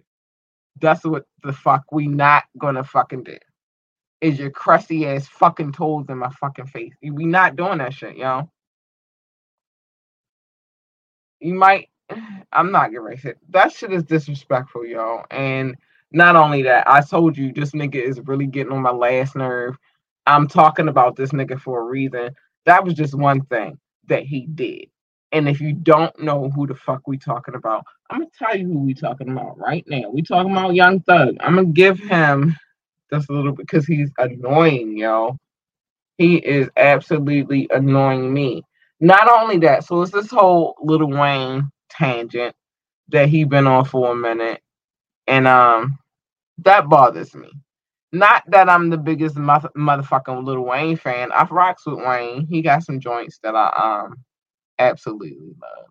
[0.80, 3.38] That's what the fuck we not gonna fucking do.
[4.20, 6.94] Is your crusty ass fucking toes in my fucking face.
[7.02, 8.50] We not doing that shit, yo.
[11.40, 11.88] You might
[12.52, 13.36] I'm not getting racist.
[13.50, 15.22] That shit is disrespectful, yo.
[15.30, 15.76] And
[16.12, 19.76] not only that, I told you this nigga is really getting on my last nerve.
[20.26, 22.30] I'm talking about this nigga for a reason.
[22.66, 24.86] That was just one thing that he did.
[25.34, 28.68] And if you don't know who the fuck we talking about, I'm gonna tell you
[28.68, 30.10] who we talking about right now.
[30.10, 31.36] We talking about Young Thug.
[31.40, 32.56] I'm gonna give him
[33.12, 35.38] just a little bit because he's annoying, yo.
[36.18, 38.62] He is absolutely annoying me.
[39.00, 42.54] Not only that, so it's this whole Lil Wayne tangent
[43.08, 44.60] that he been on for a minute,
[45.26, 45.98] and um,
[46.58, 47.50] that bothers me.
[48.12, 51.32] Not that I'm the biggest mother- motherfucking Lil Wayne fan.
[51.32, 52.46] I've rocks with Wayne.
[52.48, 54.16] He got some joints that I um
[54.78, 55.86] absolutely love.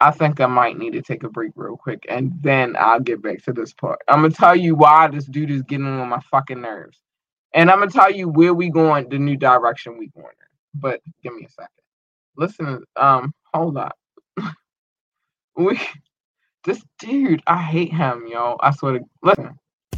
[0.00, 3.22] I think I might need to take a break real quick and then I'll get
[3.22, 4.00] back to this part.
[4.08, 6.98] I'm gonna tell you why this dude is getting on my fucking nerves.
[7.54, 10.80] And I'm gonna tell you where we going, the new direction we going in.
[10.80, 11.68] But give me a second.
[12.36, 13.96] Listen, um, hold up.
[15.56, 15.78] we
[16.64, 18.56] this dude, I hate him, yo.
[18.60, 19.58] I swear to listen.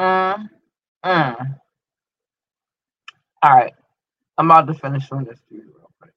[0.00, 0.38] Uh,
[1.04, 1.34] uh.
[3.42, 3.74] All right,
[4.38, 6.12] I'm about to finish on this dude real quick.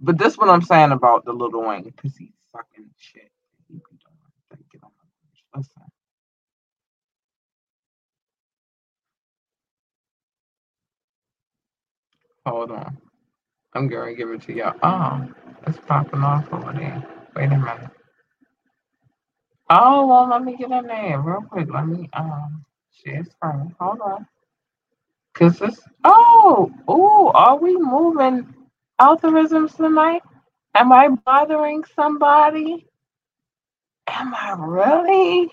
[0.00, 3.30] But this what I'm saying about the Lil Wayne because he's fucking shit.
[5.56, 5.82] Listen.
[12.46, 12.98] Hold on.
[13.74, 14.74] I'm gonna give it to y'all.
[14.82, 15.28] Oh,
[15.66, 17.04] it's popping off over there.
[17.36, 17.90] Wait a minute.
[19.70, 21.68] Oh well, let me get in there real quick.
[21.72, 22.64] Let me um
[23.04, 23.74] share screen.
[23.80, 24.26] Hold on.
[25.34, 25.80] Cause this.
[26.04, 28.54] Oh, oh, are we moving
[29.00, 30.22] algorithms tonight?
[30.74, 32.86] Am I bothering somebody?
[34.08, 35.50] Am I really?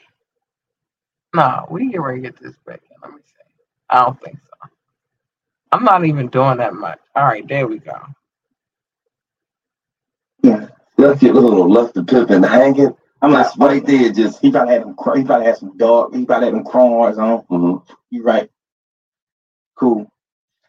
[1.35, 2.81] No, we get ready to get this back.
[2.91, 2.97] in.
[3.03, 3.33] Let me see.
[3.89, 4.51] I don't think so.
[5.71, 6.99] I'm not even doing that much.
[7.15, 7.99] All right, there we go.
[10.43, 10.67] Yeah.
[10.97, 12.95] Left your little left the pip and hanging.
[13.21, 16.13] I'm like right did just He probably had cr- He probably had some dark.
[16.15, 17.43] He probably had them crawls on.
[17.43, 17.83] mhm.
[18.11, 18.49] You right.
[19.77, 20.07] Cool.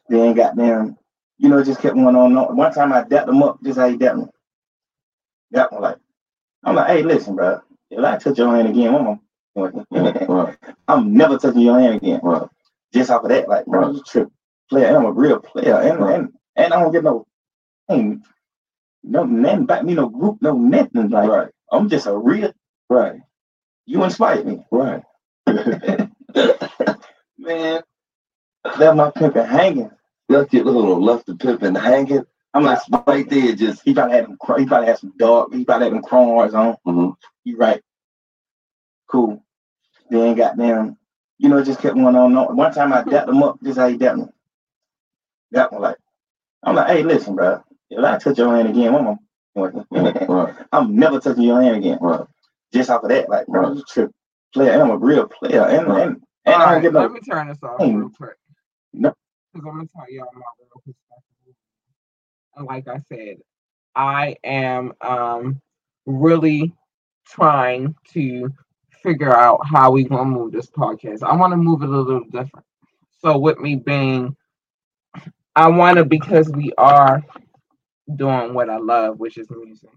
[0.08, 0.96] Then got them.
[1.38, 2.36] you know, just kept going on.
[2.36, 2.56] on.
[2.56, 4.26] One time I dapped him up, just how he dapped me.
[5.52, 5.98] That one like,
[6.64, 7.60] I'm like, hey, listen, bro.
[7.90, 9.20] If I touch your hand again, I'm,
[10.28, 10.56] right,
[10.88, 12.20] I'm never touching your hand again.
[12.22, 12.48] right.
[12.92, 14.30] Just off of that, like, bro, you trip
[14.70, 14.86] player.
[14.88, 16.14] And I'm a real player, and Right.
[16.20, 17.26] and and I don't get no,
[17.90, 18.26] ain't
[19.04, 21.10] no nothing about me, no group, no nothing.
[21.10, 22.52] Like, Right, I'm just a real.
[22.90, 23.20] right,
[23.86, 24.64] You inspired me.
[24.70, 25.02] right.
[27.38, 27.82] Man,
[28.78, 29.90] left my pimping hanging.
[30.28, 32.24] Left your little left the pip and hanging.
[32.54, 35.52] I'm like, Right there, just he probably had cr- He probably had some dark.
[35.54, 36.76] He probably had them crawls on.
[36.86, 37.14] mhm.
[37.44, 37.80] You right.
[39.10, 39.42] Cool.
[40.10, 40.96] Then them.
[41.38, 42.36] you know, just kept going on.
[42.36, 42.56] on.
[42.56, 44.26] One time I dapped him up, just how he dapped me.
[45.52, 45.96] That one like,
[46.62, 47.62] I'm like, hey, listen, bro.
[47.90, 49.18] If I touch your hand again, I'm,
[49.62, 51.98] right, I'm never touching your hand again.
[52.00, 52.20] right.
[52.72, 53.74] Just off of that, like, bro, Right.
[53.74, 54.10] you trip
[54.54, 54.70] player.
[54.72, 55.98] And I'm a real player, and Right.
[55.98, 57.10] and and All I don't right, get let no.
[57.12, 57.92] me turn this off Hey.
[57.92, 58.36] real quick.
[58.92, 59.14] No.
[59.52, 61.54] Because I'm gonna tell y'all my real perspective.
[62.56, 63.38] And like I said,
[63.96, 65.60] I am um
[66.06, 66.72] really
[67.26, 68.52] trying to
[69.02, 71.22] figure out how we gonna move this podcast.
[71.22, 72.66] I want to move it a little different.
[73.20, 74.36] So with me being,
[75.56, 77.22] I want to because we are
[78.16, 79.90] doing what I love, which is music.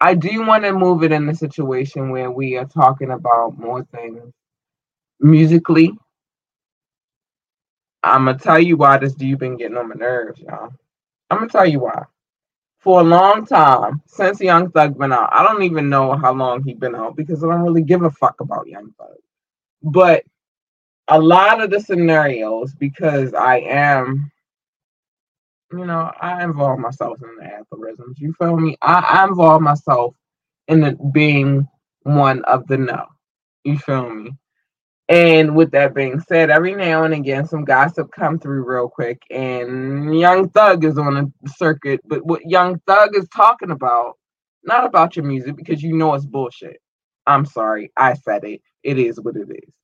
[0.00, 3.84] I do want to move it in a situation where we are talking about more
[3.84, 4.32] things
[5.20, 5.92] musically.
[8.02, 10.72] I'm gonna tell you why this dude been getting on my nerves, y'all.
[11.30, 12.02] I'm gonna tell you why.
[12.80, 16.64] For a long time, since Young Thug been out, I don't even know how long
[16.64, 19.14] he been out because I don't really give a fuck about Young Thug.
[19.84, 20.24] But
[21.06, 24.31] a lot of the scenarios, because I am,
[25.72, 28.18] you know, I involve myself in the aphorisms.
[28.20, 28.76] You feel me?
[28.82, 30.14] I, I involve myself
[30.68, 31.68] in being
[32.02, 33.06] one of the no.
[33.64, 34.32] You feel me?
[35.08, 39.22] And with that being said, every now and again, some gossip come through real quick,
[39.30, 42.00] and Young Thug is on the circuit.
[42.06, 44.18] But what Young Thug is talking about,
[44.64, 46.78] not about your music, because you know it's bullshit.
[47.26, 48.62] I'm sorry, I said it.
[48.84, 49.74] It is what it is.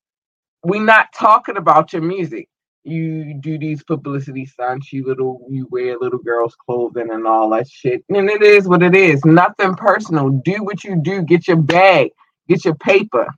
[0.65, 2.49] We're not talking about your music.
[2.85, 7.69] You do these publicity stunts, you little, you wear little girls' clothing and all that
[7.69, 9.25] shit, and it is what it is.
[9.25, 10.31] Nothing personal.
[10.31, 11.23] Do what you do.
[11.23, 12.11] Get your bag.
[12.49, 13.29] Get your paper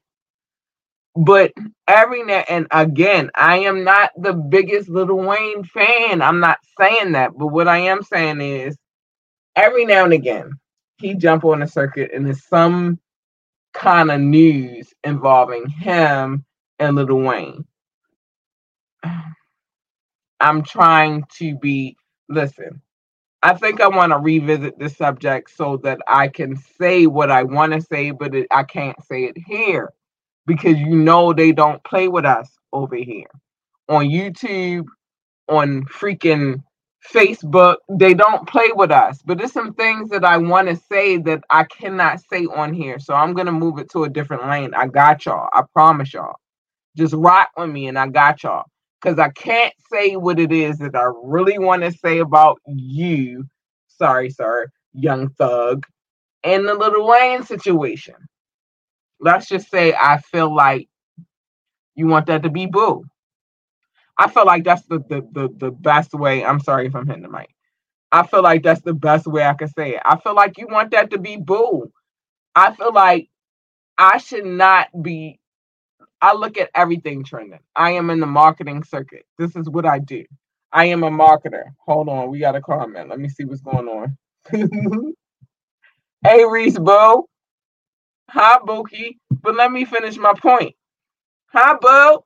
[1.17, 1.53] but
[1.89, 6.23] every now and again, I am not the biggest Lil Wayne fan.
[6.23, 8.77] I'm not saying that, but what I am saying is,
[9.57, 10.53] every now and again,
[10.99, 13.01] he jump on the circuit and there's some
[13.75, 16.45] kind of news involving him
[16.79, 17.65] and Lil Wayne.
[20.41, 21.97] I'm trying to be
[22.29, 22.83] listen.
[23.43, 27.45] I think I want to revisit this subject so that I can say what I
[27.45, 29.93] want to say, but it, I can't say it here
[30.47, 33.29] because you know they don't play with us over here
[33.89, 34.87] on YouTube,
[35.49, 36.63] on freaking
[37.15, 37.77] Facebook.
[37.91, 39.21] They don't play with us.
[39.25, 42.99] But there's some things that I want to say that I cannot say on here.
[42.99, 44.75] So I'm gonna move it to a different lane.
[44.75, 45.49] I got y'all.
[45.53, 46.37] I promise y'all.
[46.97, 48.65] Just rock with me and I got y'all.
[49.03, 53.45] Cause I can't say what it is that I really want to say about you.
[53.89, 55.87] Sorry, sir, young thug,
[56.45, 58.17] and the Lil Wayne situation
[59.21, 60.89] let's just say I feel like
[61.95, 63.05] you want that to be boo.
[64.19, 66.45] I feel like that's the the the, the best way.
[66.45, 67.51] I'm sorry if I'm hitting the mic.
[68.13, 70.03] I feel like that's the best way I can say it.
[70.05, 71.93] I feel like you want that to be boo.
[72.55, 73.29] I feel like
[73.99, 75.41] I should not be.
[76.21, 77.61] I look at everything trending.
[77.77, 79.25] I am in the marketing circuit.
[79.39, 80.25] This is what I do.
[80.73, 81.65] I am a marketer.
[81.87, 83.09] Hold on, we got a comment.
[83.09, 84.17] Let me see what's going on.
[86.25, 87.29] hey, Reese Bo.
[88.31, 89.19] Hi, Bookie.
[89.31, 90.75] But let me finish my point.
[91.53, 92.25] Hi, Bo.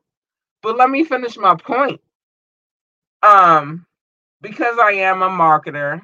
[0.63, 2.01] But let me finish my point.
[3.23, 3.87] Um,
[4.43, 6.01] because I am a marketer,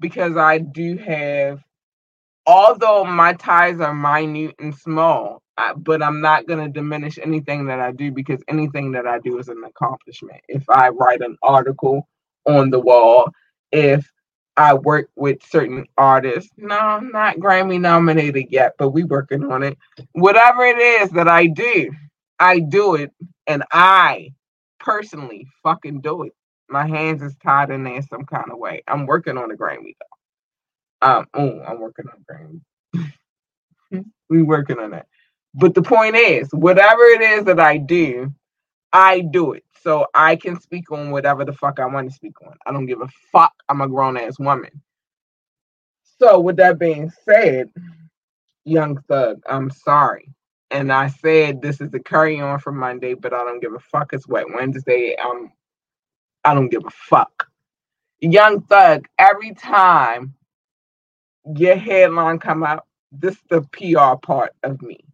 [0.00, 1.60] because I do have,
[2.46, 7.66] although my ties are minute and small, I, but I'm not going to diminish anything
[7.66, 10.40] that I do because anything that I do is an accomplishment.
[10.48, 12.08] If I write an article
[12.46, 13.30] on the wall,
[13.72, 14.10] if
[14.56, 16.50] I work with certain artists.
[16.56, 19.76] No, I'm not Grammy nominated yet, but we working on it.
[20.12, 21.90] Whatever it is that I do,
[22.38, 23.12] I do it,
[23.46, 24.32] and I
[24.78, 26.32] personally fucking do it.
[26.68, 28.82] My hands is tied in there some kind of way.
[28.86, 29.96] I'm working on a Grammy
[31.02, 31.08] though.
[31.08, 34.04] Um, I'm working on a Grammy.
[34.30, 35.06] we working on that.
[35.54, 38.32] But the point is, whatever it is that I do,
[38.92, 39.64] I do it.
[39.82, 42.54] So I can speak on whatever the fuck I want to speak on.
[42.66, 43.52] I don't give a fuck.
[43.68, 44.82] I'm a grown ass woman.
[46.18, 47.70] So with that being said,
[48.64, 50.28] Young Thug, I'm sorry.
[50.70, 53.78] And I said this is the carry on for Monday, but I don't give a
[53.78, 54.12] fuck.
[54.12, 55.16] It's Wet Wednesday.
[55.16, 55.52] Um,
[56.44, 57.48] I don't give a fuck.
[58.20, 60.34] Young Thug, every time
[61.56, 65.04] your headline come out, this is the PR part of me.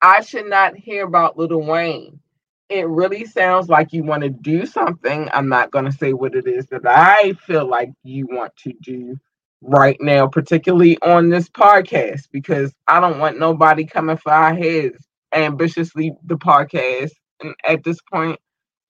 [0.00, 2.20] I should not hear about Lil Wayne.
[2.68, 5.28] It really sounds like you want to do something.
[5.32, 8.72] I'm not going to say what it is that I feel like you want to
[8.82, 9.16] do
[9.62, 15.08] right now, particularly on this podcast, because I don't want nobody coming for our heads
[15.32, 17.12] ambitiously the podcast.
[17.40, 18.38] And at this point,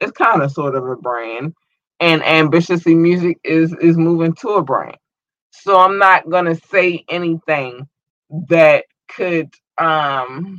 [0.01, 1.55] it's kind of sort of a brand.
[2.01, 4.97] And ambitiously music is is moving to a brand.
[5.51, 7.89] So I'm not gonna say anything
[8.49, 10.59] that could um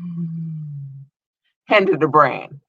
[1.67, 2.59] hinder the brand.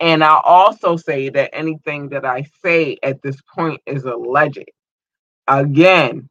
[0.00, 4.64] And I'll also say that anything that I say at this point is alleged.
[5.48, 6.28] Again,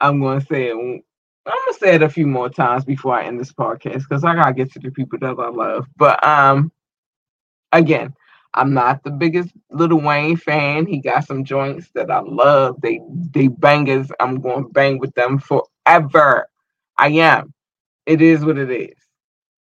[0.00, 0.74] I'm going to say it.
[1.46, 4.34] I'm gonna say it a few more times before I end this podcast because I
[4.34, 5.86] gotta get to the people that I love.
[5.96, 6.72] But um,
[7.72, 8.14] again,
[8.54, 10.86] I'm not the biggest Lil Wayne fan.
[10.86, 12.80] He got some joints that I love.
[12.82, 13.00] They
[13.32, 14.10] they bangers.
[14.20, 16.48] I'm going to bang with them forever.
[16.98, 17.54] I am.
[18.06, 18.96] It is what it is.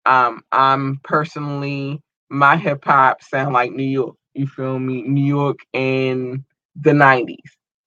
[0.08, 4.16] Um, I'm personally my hip hop sound like New York.
[4.36, 5.04] You feel me?
[5.04, 6.46] New York in
[6.76, 7.38] the 90s,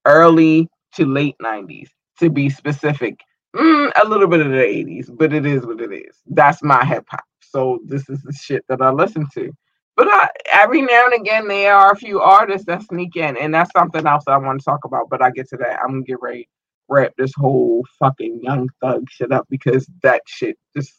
[0.06, 1.88] early to late 90s,
[2.20, 3.20] to be specific.
[3.56, 6.16] Mm, a little bit of the 80s, but it is what it is.
[6.26, 7.24] That's my hip hop.
[7.40, 9.52] So this is the shit that I listen to.
[9.96, 13.54] But I, every now and again, there are a few artists that sneak in, and
[13.54, 15.10] that's something else I want to talk about.
[15.10, 15.80] But I get to that.
[15.82, 16.48] I'm gonna get ready
[16.90, 20.92] wrap this whole fucking young thug shit up because that shit just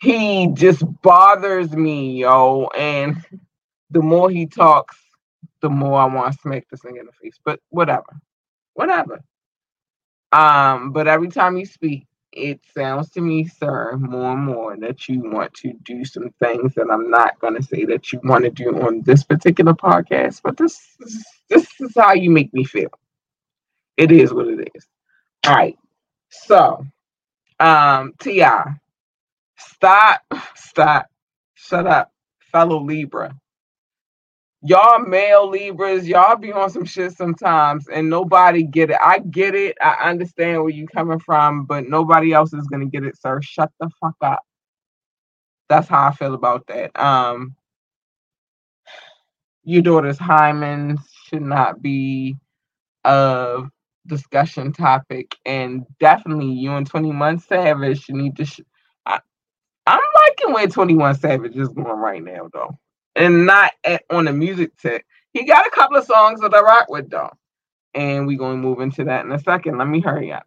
[0.00, 2.68] he just bothers me, yo.
[2.76, 3.24] And
[3.90, 4.96] the more he talks,
[5.60, 7.38] the more I want to smack this thing in the face.
[7.44, 8.20] But whatever,
[8.74, 9.20] whatever.
[10.32, 15.08] Um, but every time you speak, it sounds to me, sir, more and more that
[15.08, 18.44] you want to do some things that I'm not going to say that you want
[18.44, 20.42] to do on this particular podcast.
[20.42, 20.78] But this,
[21.48, 22.90] this is how you make me feel.
[23.96, 24.86] It is what it is.
[25.46, 25.78] All right.
[26.28, 26.84] So,
[27.58, 28.74] um, T.I.,
[29.58, 30.22] stop,
[30.54, 31.06] stop,
[31.54, 32.12] shut up,
[32.52, 33.34] fellow Libra
[34.62, 38.96] y'all male Libras, y'all be on some shit sometimes and nobody get it.
[39.02, 39.76] I get it.
[39.80, 43.40] I understand where you coming from, but nobody else is gonna get it, sir.
[43.42, 44.42] Shut the fuck up.
[45.68, 46.98] That's how I feel about that.
[47.00, 47.54] Um
[49.64, 52.36] your daughter's hymen should not be
[53.04, 53.64] a
[54.06, 58.60] discussion topic and definitely you and 21 Savage you need to sh-
[59.86, 62.76] I'm liking where 21 Savage is going right now though
[63.16, 65.02] and not at, on the music tip.
[65.32, 67.32] He got a couple of songs that I rock with though,
[67.94, 69.78] and we're gonna move into that in a second.
[69.78, 70.46] Let me hurry up.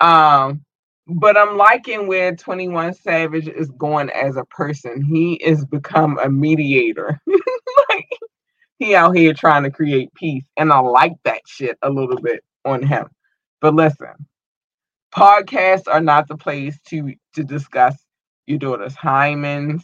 [0.00, 0.62] Um,
[1.06, 5.02] but I'm liking where 21 Savage is going as a person.
[5.02, 7.20] He is become a mediator.
[7.88, 8.08] like
[8.78, 12.42] he out here trying to create peace, and I like that shit a little bit
[12.64, 13.08] on him.
[13.60, 14.26] But listen,
[15.14, 17.96] podcasts are not the place to to discuss
[18.46, 19.82] your daughter's hymens,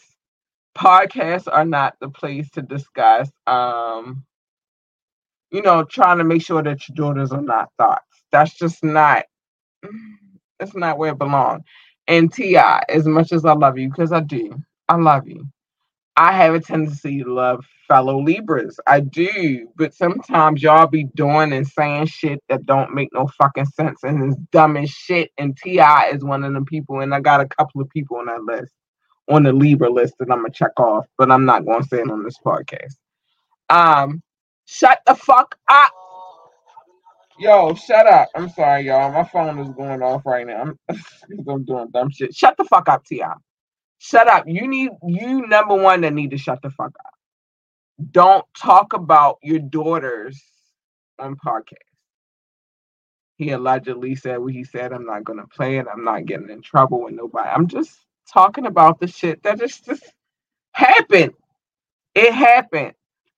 [0.76, 4.24] podcasts are not the place to discuss um
[5.52, 8.04] you know trying to make sure that your daughters are not thoughts.
[8.32, 9.24] That's just not
[10.58, 11.62] that's not where it belongs
[12.08, 12.82] and T.I.
[12.88, 14.56] as much as i love you because i do
[14.88, 15.46] i love you
[16.16, 21.52] i have a tendency to love fellow libras i do but sometimes y'all be doing
[21.52, 25.56] and saying shit that don't make no fucking sense and it's dumb as shit and
[25.56, 26.10] T.I.
[26.12, 28.72] is one of them people and i got a couple of people on that list
[29.28, 32.10] on the Libra list that I'm gonna check off, but I'm not gonna say it
[32.10, 32.94] on this podcast.
[33.68, 34.22] Um,
[34.66, 35.92] shut the fuck up.
[37.38, 38.28] Yo, shut up.
[38.34, 39.12] I'm sorry, y'all.
[39.12, 40.62] My phone is going off right now.
[40.62, 40.78] I'm,
[41.48, 42.34] I'm doing dumb shit.
[42.34, 43.22] Shut the fuck up, Ti.
[43.98, 44.44] Shut up.
[44.46, 47.14] You need you number one that need to shut the fuck up.
[48.12, 50.42] Don't talk about your daughters
[51.18, 51.74] on podcast.
[53.36, 54.92] He allegedly said what he said.
[54.92, 55.86] I'm not gonna play it.
[55.92, 57.48] I'm not getting in trouble with nobody.
[57.48, 57.98] I'm just
[58.32, 60.04] talking about the shit that just, just
[60.72, 61.34] happened.
[62.14, 62.94] It happened.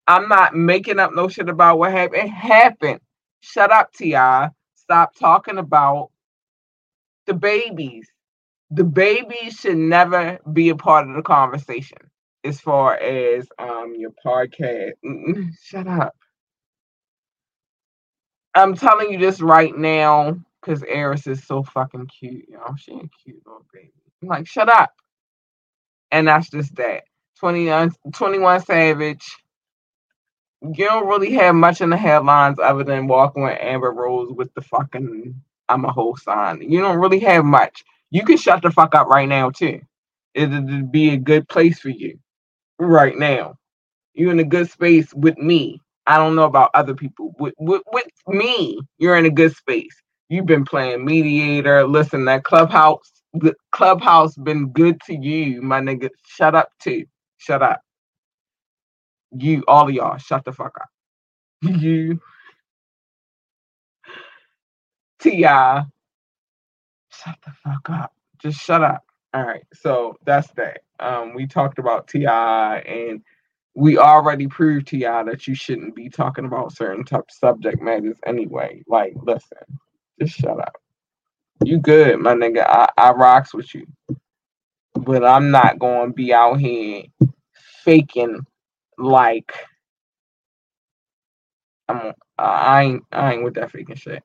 [0.06, 2.24] I'm not making up no shit about what happened.
[2.24, 3.00] It happened.
[3.40, 4.14] Shut up, Ti.
[4.76, 6.10] Stop talking about
[7.26, 8.08] the babies.
[8.70, 11.98] The baby should never be a part of the conversation
[12.44, 14.92] as far as um your podcast.
[15.62, 16.16] Shut up.
[18.54, 22.76] I'm telling you this right now because Heiress is so fucking cute, y'all.
[22.76, 23.92] She ain't cute little baby.
[24.22, 24.92] I'm like, shut up.
[26.12, 27.04] And that's just that.
[27.40, 29.36] 21, 21 Savage.
[30.62, 34.52] you don't really have much in the headlines other than walking with Amber Rose with
[34.54, 36.62] the fucking I'm a whole sign.
[36.62, 37.84] You don't really have much.
[38.10, 39.82] You can shut the fuck up right now too.
[40.34, 42.18] It'd be a good place for you
[42.78, 43.56] right now.
[44.14, 45.80] You're in a good space with me.
[46.06, 47.34] I don't know about other people.
[47.38, 49.94] With, with, with me, you're in a good space.
[50.28, 51.86] You've been playing mediator.
[51.86, 56.10] Listen, that clubhouse, the clubhouse been good to you, my nigga.
[56.26, 57.04] Shut up too.
[57.38, 57.80] Shut up.
[59.36, 60.88] You, all of y'all, shut the fuck up.
[61.80, 62.20] You,
[65.20, 65.84] T.I.,
[67.24, 68.12] shut the fuck up.
[68.40, 69.04] Just shut up.
[69.34, 69.64] All right.
[69.74, 70.80] So that's that.
[71.00, 72.78] Um, we talked about T.I.
[72.80, 73.22] and
[73.74, 75.24] we already proved T.I.
[75.24, 78.82] that you shouldn't be talking about certain type subject matters anyway.
[78.88, 79.58] Like, listen,
[80.20, 80.76] just shut up.
[81.64, 82.64] You good, my nigga.
[82.68, 83.86] I, I rocks with you.
[84.94, 87.04] But I'm not gonna be out here
[87.84, 88.40] faking
[88.98, 89.52] like
[91.88, 94.24] I'm I ain't I ain't with that faking shit.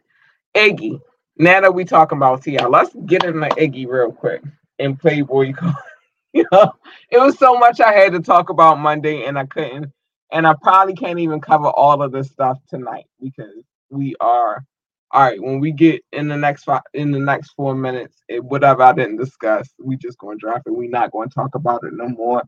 [0.55, 0.99] Iggy.
[1.37, 4.43] Now that we talking about T.I., let's get into Iggy real quick
[4.79, 5.55] and Playboi
[6.33, 6.73] you know,
[7.09, 9.91] it was so much I had to talk about Monday and I couldn't.
[10.31, 14.63] And I probably can't even cover all of this stuff tonight because we are
[15.11, 15.41] all right.
[15.41, 18.93] When we get in the next five, in the next four minutes, it, whatever I
[18.93, 20.71] didn't discuss, we just to drop it.
[20.71, 22.41] we not to talk about it no more.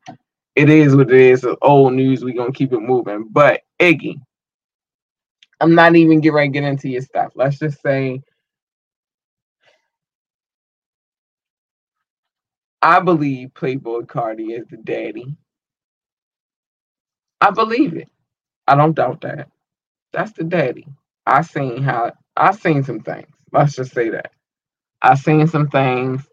[0.56, 1.44] It is what it is.
[1.44, 2.24] It's old news.
[2.24, 3.28] we to keep it moving.
[3.32, 4.16] But Iggy,
[5.62, 7.34] I'm not even getting ready to get into your stuff.
[7.36, 8.22] Let's just say
[12.86, 15.38] I believe Playboi Carti is the daddy.
[17.42, 18.10] I believe it.
[18.68, 19.50] I don't doubt that.
[20.14, 20.88] That's the daddy.
[21.26, 23.28] I seen how I seen some things.
[23.52, 24.32] Let's just say that.
[25.02, 26.24] I seen some things.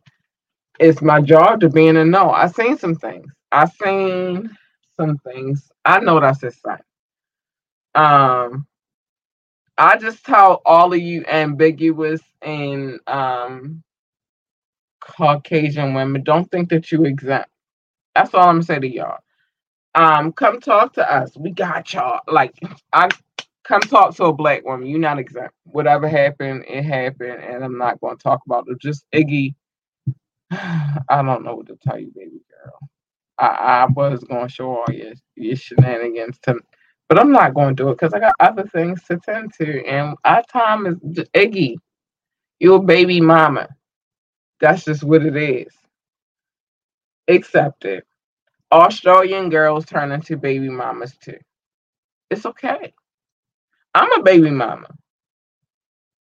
[0.81, 2.31] It's my job to be in the know.
[2.31, 3.33] I seen some things.
[3.53, 4.51] I seen
[4.97, 5.71] some things.
[5.85, 6.81] I know that's his son.
[7.95, 8.67] Um
[9.79, 13.83] I just tell all of you ambiguous and um
[15.03, 17.51] Caucasian women, don't think that you exempt.
[18.15, 19.19] That's all I'm gonna say to y'all.
[19.95, 21.37] Um, come talk to us.
[21.37, 22.21] We got y'all.
[22.29, 22.55] Like
[22.93, 23.11] I
[23.65, 24.89] come talk to a black woman.
[24.89, 25.55] You're not exempt.
[25.65, 28.81] Whatever happened, it happened, and I'm not gonna talk about it.
[28.81, 29.55] Just Iggy.
[30.53, 32.79] I don't know what to tell you, baby girl.
[33.39, 36.57] I, I was gonna show all your your shenanigans to
[37.09, 39.87] but I'm not going to do it because I got other things to tend to,
[39.87, 40.97] and our time is
[41.37, 41.77] Iggy.
[42.61, 43.69] Your baby mama.
[44.63, 45.75] That's just what it is.
[47.29, 48.07] Accept it.
[48.73, 51.39] Australian girls turn into baby mamas too.
[52.31, 52.95] It's okay.
[53.95, 54.89] I'm a baby mama.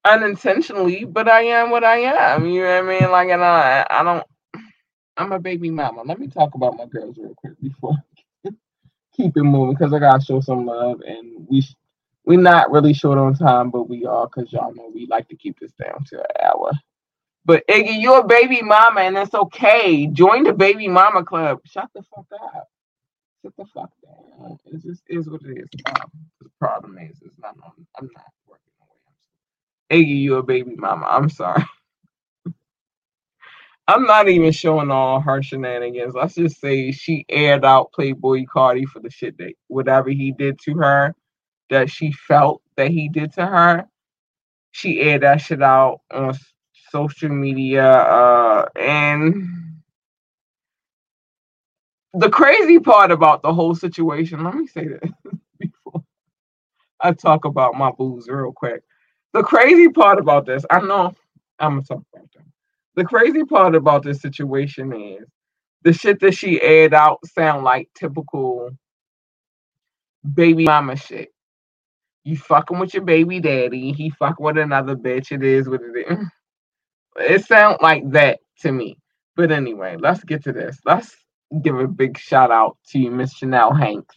[0.05, 2.45] Unintentionally, but I am what I am.
[2.47, 3.11] You know what I mean?
[3.11, 4.25] Like, and I, I don't.
[5.17, 6.03] I'm a baby mama.
[6.05, 7.95] Let me talk about my girls real quick before
[9.15, 11.65] keep it moving because I gotta show some love, and we
[12.25, 15.37] we're not really short on time, but we are because y'all know we like to
[15.37, 16.71] keep this down to an hour.
[17.45, 20.07] But Iggy, you're a baby mama, and it's okay.
[20.07, 21.59] Join the baby mama club.
[21.65, 22.69] Shut the fuck up.
[23.43, 24.57] Shut the fuck down.
[24.67, 25.69] It just is what it is.
[25.87, 26.11] Um,
[26.41, 27.55] the problem is, it's not.
[27.99, 28.73] I'm, not working
[29.91, 30.03] away.
[30.03, 31.07] Iggy, you're a baby mama.
[31.09, 31.63] I'm sorry.
[33.87, 36.15] I'm not even showing all her shenanigans.
[36.15, 40.59] Let's just say she aired out Playboi Carti for the shit that whatever he did
[40.65, 41.15] to her,
[41.69, 43.85] that she felt that he did to her.
[44.71, 46.35] She aired that shit out on
[46.91, 49.35] social media, uh, and
[52.13, 54.43] the crazy part about the whole situation.
[54.43, 55.03] Let me say that
[55.59, 56.03] before
[57.01, 58.83] I talk about my booze real quick.
[59.33, 61.13] The crazy part about this, I know
[61.59, 62.45] I'm talk about them.
[62.95, 65.27] The crazy part about this situation is
[65.83, 68.71] the shit that she aired out sound like typical
[70.35, 71.29] baby mama shit.
[72.25, 75.31] You fucking with your baby daddy, he fucking with another bitch.
[75.31, 76.27] It is what it is.
[77.17, 78.97] It sounds like that to me.
[79.35, 80.79] But anyway, let's get to this.
[80.85, 81.15] Let's
[81.61, 84.15] give a big shout out to Miss Chanel Hanks.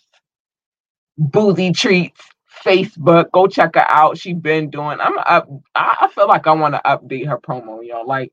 [1.17, 2.21] Boozy Treats
[2.65, 3.31] Facebook.
[3.33, 4.19] Go check her out.
[4.19, 4.99] She been doing.
[5.01, 5.49] I'm up.
[5.75, 8.07] I feel like I want to update her promo, y'all.
[8.07, 8.33] Like,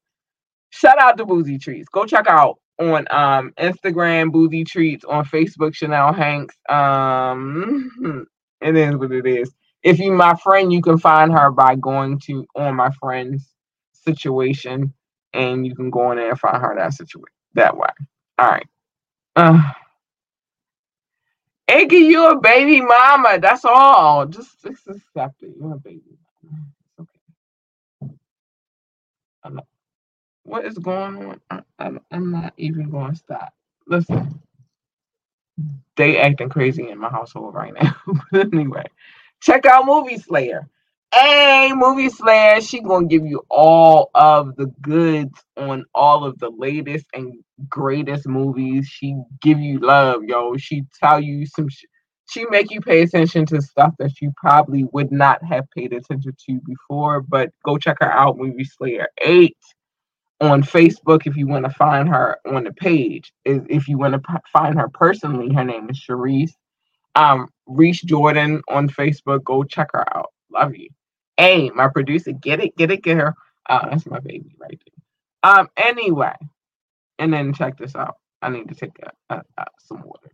[0.70, 1.90] shout out to Boozy Treats.
[1.90, 6.56] Go check out on um Instagram Boozy Treats on Facebook Chanel Hanks.
[6.70, 8.28] Um,
[8.62, 9.52] it is what it is.
[9.84, 13.48] If you my friend, you can find her by going to on my friends
[14.04, 14.94] situation,
[15.34, 17.90] and you can go in there and find her that situation that way.
[18.40, 18.68] All right.
[19.36, 19.62] Uh,
[21.70, 23.40] Iggy, you a baby mama.
[23.42, 24.28] That's all.
[24.28, 25.56] Just, just accept it.
[25.60, 26.18] You're a baby.
[27.00, 27.20] Okay.
[29.44, 29.68] I'm not,
[30.44, 31.66] what is going on?
[31.80, 33.54] I, I'm not even going to stop.
[33.88, 34.30] Listen.
[35.98, 37.96] they acting crazy in my household right now.
[38.54, 38.86] anyway,
[39.42, 40.68] check out Movie Slayer.
[41.14, 46.52] Hey, Movie Slayer, she gonna give you all of the goods on all of the
[46.52, 47.34] latest and
[47.68, 48.88] greatest movies.
[48.88, 50.56] She give you love, yo.
[50.58, 51.70] She tell you some.
[51.70, 51.86] Sh-
[52.32, 56.34] she make you pay attention to stuff that you probably would not have paid attention
[56.48, 57.22] to before.
[57.22, 59.58] But go check her out, Movie Slayer Eight
[60.42, 63.34] on Facebook if you want to find her on the page.
[63.46, 66.54] Is If you want to find her personally, her name is Sharice.
[67.16, 69.44] Um, Reese Jordan on Facebook.
[69.46, 70.32] Go check her out.
[70.54, 70.90] Love you.
[71.42, 73.34] Hey, my producer, get it, get it, get her.
[73.68, 74.80] Uh, that's my baby right
[75.44, 75.52] there.
[75.52, 76.36] Um, anyway,
[77.20, 78.18] and then check this out.
[78.44, 80.32] I need to take a, a, a some water.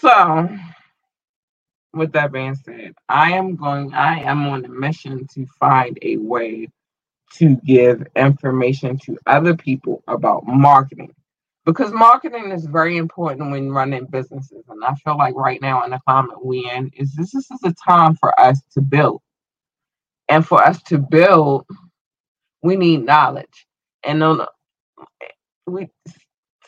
[0.00, 0.48] So,
[1.92, 3.92] with that being said, I am going.
[3.92, 6.68] I am on a mission to find a way
[7.34, 11.14] to give information to other people about marketing.
[11.64, 15.90] Because marketing is very important when running businesses and i feel like right now in
[15.90, 19.20] the climate we in is this, this is a time for us to build.
[20.28, 21.66] And for us to build
[22.62, 23.66] we need knowledge.
[24.02, 24.46] And on
[25.66, 25.88] we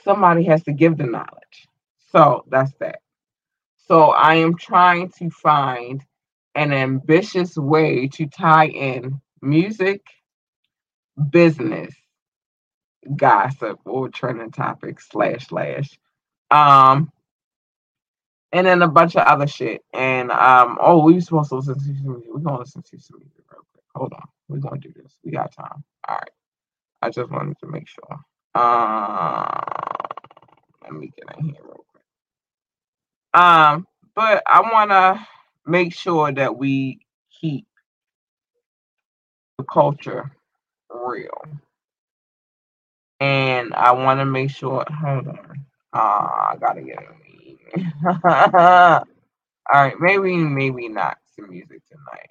[0.04, 1.68] somebody has to give the knowledge.
[2.10, 3.00] So that's that
[3.92, 6.04] so i am trying to find
[6.56, 10.02] an ambitious way to tie in music
[11.30, 11.94] business
[13.16, 15.90] gossip or trending topics slash slash
[16.50, 17.10] um
[18.52, 19.82] and then a bunch of other shit.
[19.94, 22.30] And um oh we were supposed to listen to some music.
[22.32, 23.84] We're gonna listen to some music real quick.
[23.96, 24.28] Hold on.
[24.48, 25.18] We're gonna do this.
[25.24, 25.84] We got time.
[26.08, 26.30] All right.
[27.02, 28.20] I just wanted to make sure.
[28.54, 29.62] Um
[30.84, 31.91] let me get in here real quick
[33.34, 35.26] um but i want to
[35.66, 37.00] make sure that we
[37.40, 37.66] keep
[39.58, 40.32] the culture
[40.90, 41.42] real
[43.20, 44.84] and I want to make sure.
[45.02, 45.66] Hold on.
[45.92, 47.14] Uh, I gotta get a
[49.72, 52.30] All right, maybe, maybe not some music tonight.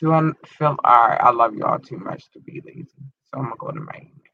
[0.00, 1.20] Do I feel all right?
[1.22, 2.88] I love y'all too much to be lazy,
[3.24, 4.32] so I'm gonna go to my email.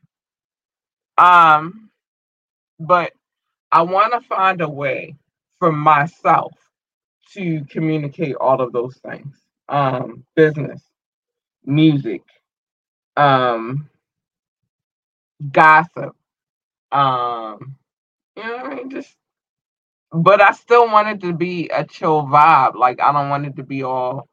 [1.18, 1.90] Um,
[2.80, 3.12] but
[3.72, 5.16] I want to find a way
[5.58, 6.52] for myself
[7.34, 9.36] to communicate all of those things.
[9.68, 10.82] Um, business,
[11.64, 12.22] music,
[13.16, 13.88] um,
[15.52, 16.16] gossip.
[16.92, 17.76] Um,
[18.36, 18.90] you know what I mean?
[18.90, 19.14] Just,
[20.12, 22.76] but I still want it to be a chill vibe.
[22.76, 24.28] Like I don't want it to be all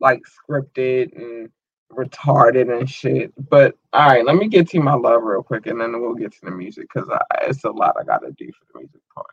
[0.00, 1.50] like scripted and
[1.94, 3.32] retarded and shit.
[3.50, 6.32] But all right, let me get to my love real quick, and then we'll get
[6.32, 7.08] to the music because
[7.42, 9.26] it's a lot I gotta do for the music part.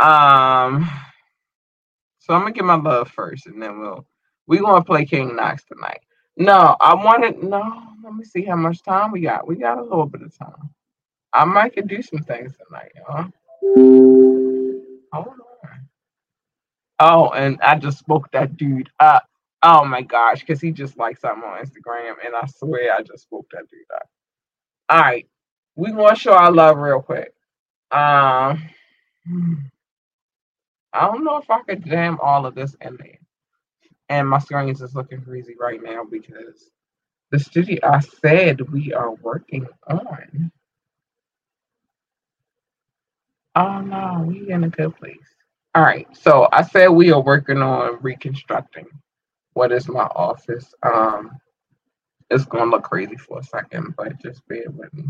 [0.00, 0.88] Um,
[2.18, 4.06] so I'm gonna get my love first, and then we'll
[4.46, 6.00] we gonna play King Knox tonight.
[6.36, 7.82] No, I wanted no.
[8.04, 9.46] Let me see how much time we got.
[9.46, 10.70] We got a little bit of time.
[11.32, 13.32] I might could do some things tonight, y'all.
[17.00, 19.28] Oh, and I just spoke that dude up.
[19.62, 23.24] Oh my gosh, because he just liked something on Instagram, and I swear I just
[23.24, 24.08] spoke that dude up.
[24.88, 25.26] All right,
[25.76, 27.32] we to show our love real quick.
[27.90, 28.70] Um,
[30.92, 33.18] I don't know if I could jam all of this in there
[34.08, 36.70] and my screen is just looking crazy right now because
[37.30, 40.50] the studio I said we are working on.
[43.54, 45.16] Oh no, we in a good place.
[45.74, 48.86] All right, so I said we are working on reconstructing
[49.58, 50.74] what is my office.
[50.84, 51.32] Um,
[52.30, 55.04] it's gonna look crazy for a second, but just bear with me.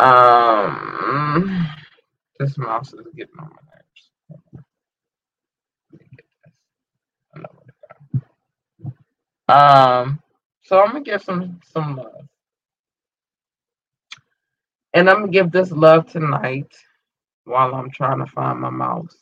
[0.00, 1.68] Um,
[2.40, 3.74] this mouse is getting on my
[7.36, 7.48] nerves.
[9.48, 10.20] Um,
[10.64, 12.26] so I'm gonna give some some love.
[14.94, 16.72] And I'm gonna give this love tonight
[17.44, 19.16] while I'm trying to find my mouse.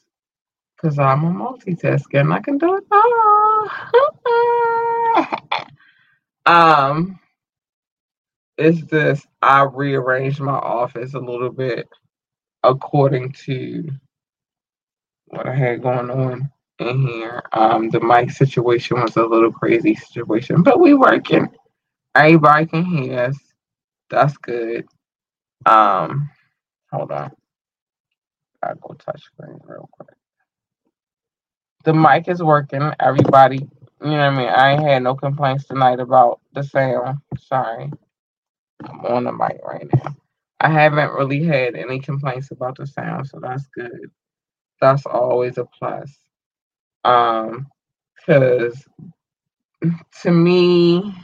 [0.81, 3.68] Cause I'm a multitasker and I can do it all.
[6.47, 7.20] um
[8.57, 11.87] it's this I rearranged my office a little bit
[12.62, 13.91] according to
[15.26, 17.43] what I had going on in here.
[17.53, 21.49] Um, the mic situation was a little crazy situation, but we working.
[22.14, 23.39] Everybody can hear us.
[24.11, 24.87] That's good.
[25.66, 26.31] Um,
[26.93, 27.31] hold on.
[28.62, 30.09] I go touch screen real quick.
[31.85, 32.93] The mic is working.
[33.01, 34.49] Everybody, you know what I mean.
[34.49, 37.18] I ain't had no complaints tonight about the sound.
[37.39, 37.91] Sorry,
[38.85, 40.16] I'm on the mic right now.
[40.61, 44.11] I haven't really had any complaints about the sound, so that's good.
[44.81, 46.12] That's always a plus.
[47.05, 47.68] Um,
[48.16, 48.85] because
[50.22, 51.14] to me,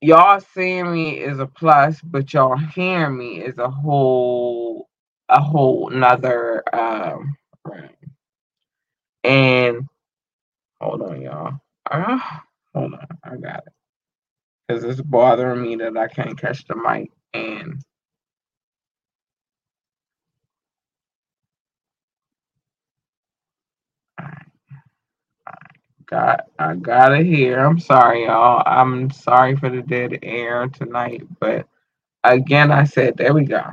[0.00, 4.88] y'all seeing me is a plus, but y'all hearing me is a whole
[5.28, 7.36] a whole nother um
[9.24, 9.88] and
[10.80, 11.58] hold on y'all.
[11.90, 12.18] Uh,
[12.74, 13.72] hold on, I got it.
[14.70, 17.82] Cause it's bothering me that I can't catch the mic and
[26.06, 27.60] got I got it here.
[27.64, 28.62] I'm sorry, y'all.
[28.66, 31.66] I'm sorry for the dead air tonight, but
[32.24, 33.64] again, I said there we go.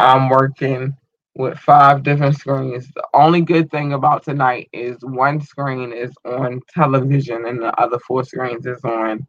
[0.00, 0.96] I'm working
[1.36, 2.88] with five different screens.
[2.94, 7.98] The only good thing about tonight is one screen is on television and the other
[8.00, 9.26] four screens is on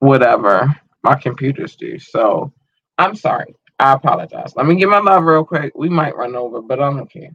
[0.00, 1.98] whatever my computers do.
[1.98, 2.52] So
[2.98, 3.54] I'm sorry.
[3.78, 4.54] I apologize.
[4.56, 5.72] Let me get my love real quick.
[5.76, 7.30] We might run over, but I don't care.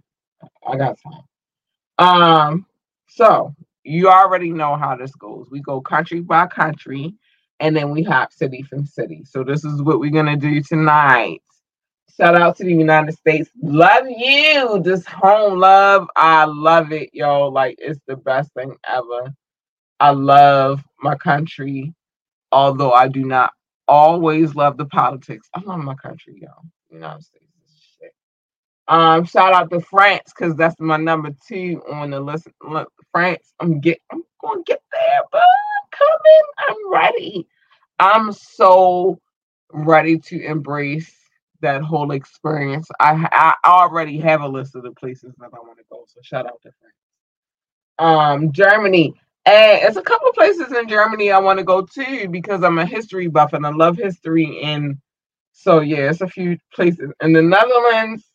[0.68, 1.24] I got time.
[2.00, 2.66] Um,
[3.08, 5.48] so you already know how this goes.
[5.52, 7.14] We go country by country
[7.60, 9.24] and then we hop city from city.
[9.26, 11.42] So this is what we're gonna do tonight.
[12.20, 13.50] Shout out to the United States.
[13.62, 14.82] Love you.
[14.84, 16.08] This home love.
[16.18, 17.48] I love it, yo.
[17.48, 19.34] Like it's the best thing ever.
[20.00, 21.94] I love my country,
[22.52, 23.54] although I do not
[23.88, 25.50] always love the politics.
[25.56, 26.50] I love my country, yo.
[26.90, 27.46] United States.
[28.90, 32.48] Um, shout out to France because that's my number two on the list.
[32.68, 36.44] Look, France, I'm get, I'm gonna get there, but I'm coming.
[36.70, 37.48] I'm ready.
[38.00, 39.20] I'm so
[39.72, 41.14] ready to embrace
[41.62, 42.90] that whole experience.
[43.00, 46.06] I I already have a list of the places that I want to go.
[46.08, 46.96] So shout out to France.
[48.00, 49.14] Um, Germany.
[49.46, 52.86] And it's a couple places in Germany I want to go to because I'm a
[52.86, 54.62] history buff and I love history.
[54.62, 54.98] And
[55.54, 57.12] so yeah, it's a few places.
[57.22, 58.26] In the Netherlands,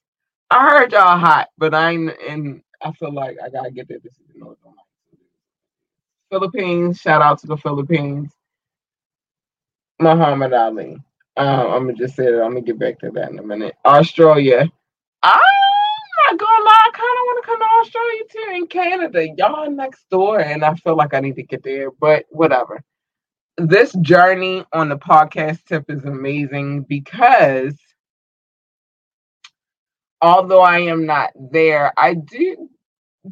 [0.51, 4.14] I heard y'all hot, but I'm and I feel like I gotta get there this
[4.14, 4.57] is no
[6.31, 8.33] Philippines, shout out to the Philippines.
[10.01, 10.99] Muhammad Ali.
[11.37, 12.43] Um, I'm gonna just say that.
[12.43, 13.74] I'm gonna get back to that in a minute.
[13.85, 14.70] Australia.
[15.22, 15.41] I'm
[16.30, 16.80] not gonna lie.
[16.87, 18.57] I kind of want to come to Australia too.
[18.57, 21.91] In Canada, y'all next door, and I feel like I need to get there.
[21.91, 22.82] But whatever.
[23.57, 27.76] This journey on the podcast tip is amazing because
[30.20, 32.68] although I am not there, I do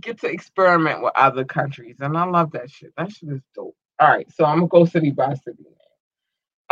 [0.01, 2.93] get to experiment with other countries, and I love that shit.
[2.97, 3.77] That shit is dope.
[4.01, 5.65] All right, so I'm gonna go city by city.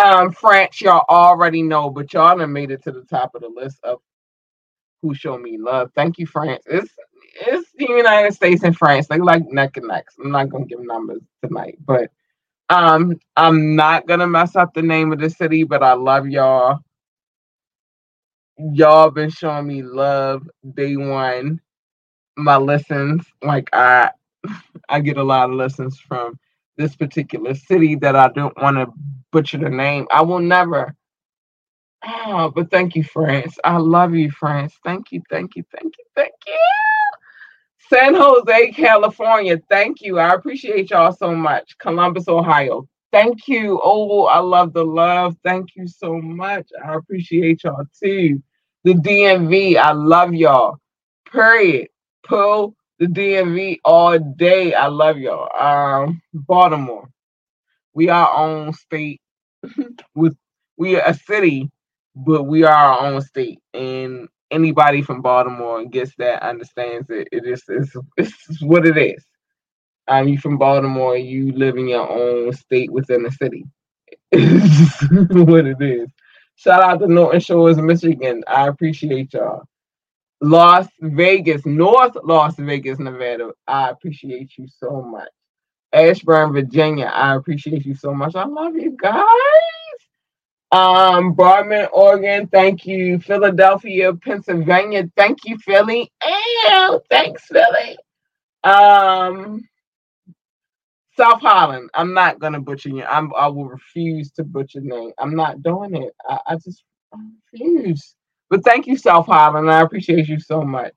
[0.01, 3.51] Um, France, y'all already know, but y'all done made it to the top of the
[3.51, 4.01] list of
[5.03, 5.91] who show me love.
[5.95, 6.63] Thank you, France.
[6.67, 6.91] It's
[7.35, 9.09] it's the United States and France.
[9.09, 10.07] They like neck and neck.
[10.23, 12.11] I'm not gonna give numbers tonight, but
[12.71, 16.81] um, I'm not gonna mess up the name of the city, but I love y'all.
[18.59, 21.61] Y'all been showing me love day one.
[22.37, 24.11] My listens, like I,
[24.91, 26.39] I get a lot of listens from
[26.81, 28.89] this particular city that I don't want to
[29.31, 30.09] butcher the name.
[30.11, 30.97] I will never.
[32.05, 33.59] Oh, but thank you, France.
[33.63, 34.75] I love you, France.
[34.83, 36.59] Thank you, thank you, thank you, thank you.
[37.91, 39.59] San Jose, California.
[39.69, 40.19] Thank you.
[40.19, 41.77] I appreciate y'all so much.
[41.79, 42.89] Columbus, Ohio.
[43.13, 43.81] Thank you.
[43.83, 45.37] Oh, I love the love.
[45.45, 46.69] Thank you so much.
[46.83, 48.43] I appreciate y'all too.
[48.85, 49.77] The DMV.
[49.77, 50.79] I love y'all.
[51.31, 51.89] Period.
[52.23, 54.75] Pull the DMV all day.
[54.75, 55.51] I love y'all.
[55.61, 57.09] Um, Baltimore.
[57.95, 59.21] We are our own state
[60.15, 60.37] with
[60.79, 61.71] we are a city,
[62.17, 63.59] but we are our own state.
[63.75, 67.29] And anybody from Baltimore gets that, understands it.
[67.33, 69.25] It is it's, it's what it is.
[70.09, 73.65] Um, you from Baltimore, you live in your own state within the city.
[74.33, 76.09] It's what it is.
[76.57, 78.45] Shout out to Norton Shores, Michigan.
[78.49, 79.65] I appreciate y'all.
[80.41, 83.53] Las Vegas, North Las Vegas, Nevada.
[83.67, 85.31] I appreciate you so much.
[85.93, 87.07] Ashburn, Virginia.
[87.07, 88.37] I appreciate you so much.
[88.37, 89.25] I love you guys.
[90.73, 92.47] Um, Barman, Oregon.
[92.49, 93.19] Thank you.
[93.21, 95.11] Philadelphia, Pennsylvania.
[95.17, 96.11] Thank you, Philly.
[96.23, 97.99] And thanks, Philly.
[98.65, 99.63] Um,
[101.17, 101.91] South Holland.
[101.95, 103.05] I'm not gonna butcher you.
[103.05, 103.33] I'm.
[103.37, 105.13] I will refuse to butcher name.
[105.19, 106.15] I'm not doing it.
[106.29, 106.85] I, I just
[107.15, 107.19] I
[107.53, 108.15] refuse.
[108.51, 109.71] But thank you, South Holland.
[109.71, 110.95] I appreciate you so much.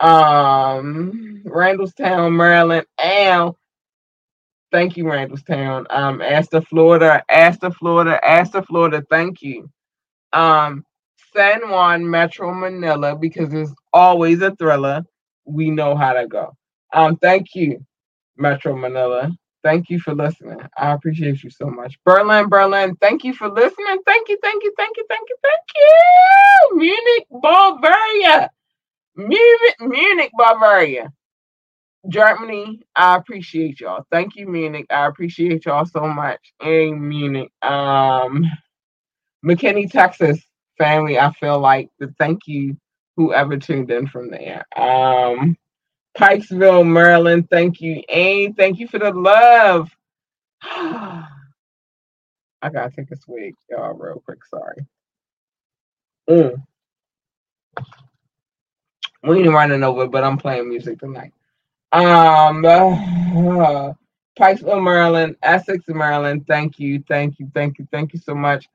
[0.00, 3.52] Um, Randallstown, Maryland, and
[4.70, 5.86] Thank you, Randallstown.
[5.90, 9.02] Um, Astor, Florida, Astor, Florida, Astor, Florida.
[9.08, 9.70] Thank you.
[10.32, 10.84] Um,
[11.34, 15.04] San Juan, Metro Manila, because it's always a thriller.
[15.46, 16.54] We know how to go.
[16.92, 17.84] Um, thank you,
[18.36, 19.30] Metro Manila.
[19.64, 20.60] Thank you for listening.
[20.76, 21.98] I appreciate you so much.
[22.04, 23.98] Berlin, Berlin, thank you for listening.
[24.06, 26.78] Thank you, thank you, thank you, thank you, thank you.
[26.78, 28.50] Munich, Bavaria.
[29.16, 31.12] Munich, Munich, Bavaria.
[32.08, 34.06] Germany, I appreciate y'all.
[34.10, 34.86] Thank you, Munich.
[34.90, 36.40] I appreciate y'all so much.
[36.62, 37.50] In Munich.
[37.62, 38.44] Um
[39.44, 40.40] McKinney, Texas
[40.78, 42.76] family, I feel like the thank you
[43.16, 44.64] whoever tuned in from there.
[44.76, 45.56] Um
[46.18, 48.02] Pikesville, Maryland, thank you.
[48.08, 49.88] And thank you for the love.
[50.62, 51.24] I
[52.72, 54.44] gotta take a swig, y'all, real quick.
[54.44, 54.84] Sorry.
[56.28, 56.62] Mm.
[59.22, 61.32] We ain't running over, but I'm playing music tonight.
[61.92, 63.92] Um, uh,
[64.38, 66.46] Pikesville, Maryland, Essex, Maryland.
[66.48, 68.68] Thank you, thank you, thank you, thank you so much.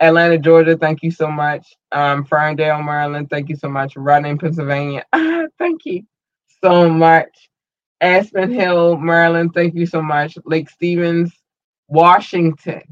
[0.00, 0.76] Atlanta, Georgia.
[0.76, 1.76] Thank you so much.
[1.92, 3.30] Um, Ferndale, Maryland.
[3.30, 3.94] Thank you so much.
[3.96, 5.04] Reading, Pennsylvania.
[5.58, 6.04] Thank you
[6.62, 7.48] so much.
[8.00, 9.52] Aspen Hill, Maryland.
[9.54, 10.38] Thank you so much.
[10.44, 11.32] Lake Stevens,
[11.88, 12.82] Washington,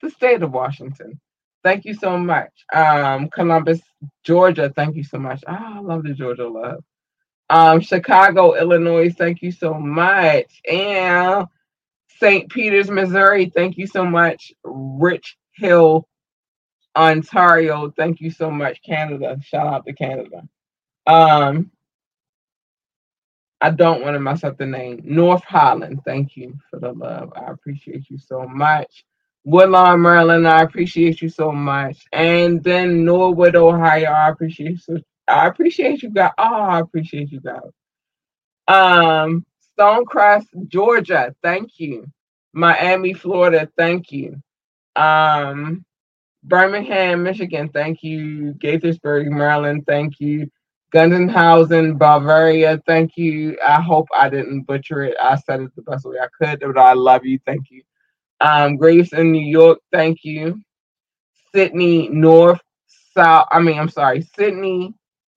[0.00, 1.20] the state of Washington.
[1.64, 2.52] Thank you so much.
[2.72, 3.80] Um, Columbus,
[4.24, 4.72] Georgia.
[4.74, 5.42] Thank you so much.
[5.46, 6.82] Ah, I love the Georgia love.
[7.50, 9.10] Um, Chicago, Illinois.
[9.10, 10.60] Thank you so much.
[10.70, 11.46] And
[12.20, 12.50] St.
[12.50, 13.50] Peters, Missouri.
[13.54, 14.52] Thank you so much.
[14.64, 16.06] Rich Hill,
[16.96, 17.90] Ontario.
[17.96, 18.80] Thank you so much.
[18.82, 19.38] Canada.
[19.42, 20.48] Shout out to Canada.
[21.06, 21.70] Um,
[23.60, 25.00] I don't want to mess up the name.
[25.04, 26.00] North Holland.
[26.04, 27.32] Thank you for the love.
[27.34, 29.04] I appreciate you so much.
[29.44, 30.46] Woodlawn, Maryland.
[30.46, 32.04] I appreciate you so much.
[32.12, 34.10] And then Norwood, Ohio.
[34.10, 34.76] I appreciate you.
[34.78, 34.98] So,
[35.28, 36.32] I appreciate you guys.
[36.38, 37.70] Oh, I appreciate you guys.
[38.68, 39.44] Um,
[39.78, 41.34] Stonecrest, Georgia.
[41.42, 42.06] Thank you.
[42.52, 43.68] Miami, Florida.
[43.76, 44.40] Thank you.
[44.96, 45.84] Um,
[46.42, 47.68] Birmingham, Michigan.
[47.70, 48.54] Thank you.
[48.58, 49.84] Gaithersburg, Maryland.
[49.86, 50.50] Thank you.
[50.92, 52.82] Gundenhausen, Bavaria.
[52.86, 53.58] Thank you.
[53.66, 55.16] I hope I didn't butcher it.
[55.22, 57.38] I said it the best way I could, but I love you.
[57.46, 57.82] Thank you.
[58.40, 59.80] Um, Graves in New York.
[59.92, 60.62] Thank you.
[61.54, 62.60] Sydney, North,
[63.14, 63.48] South.
[63.50, 64.94] I mean, I'm sorry, Sydney,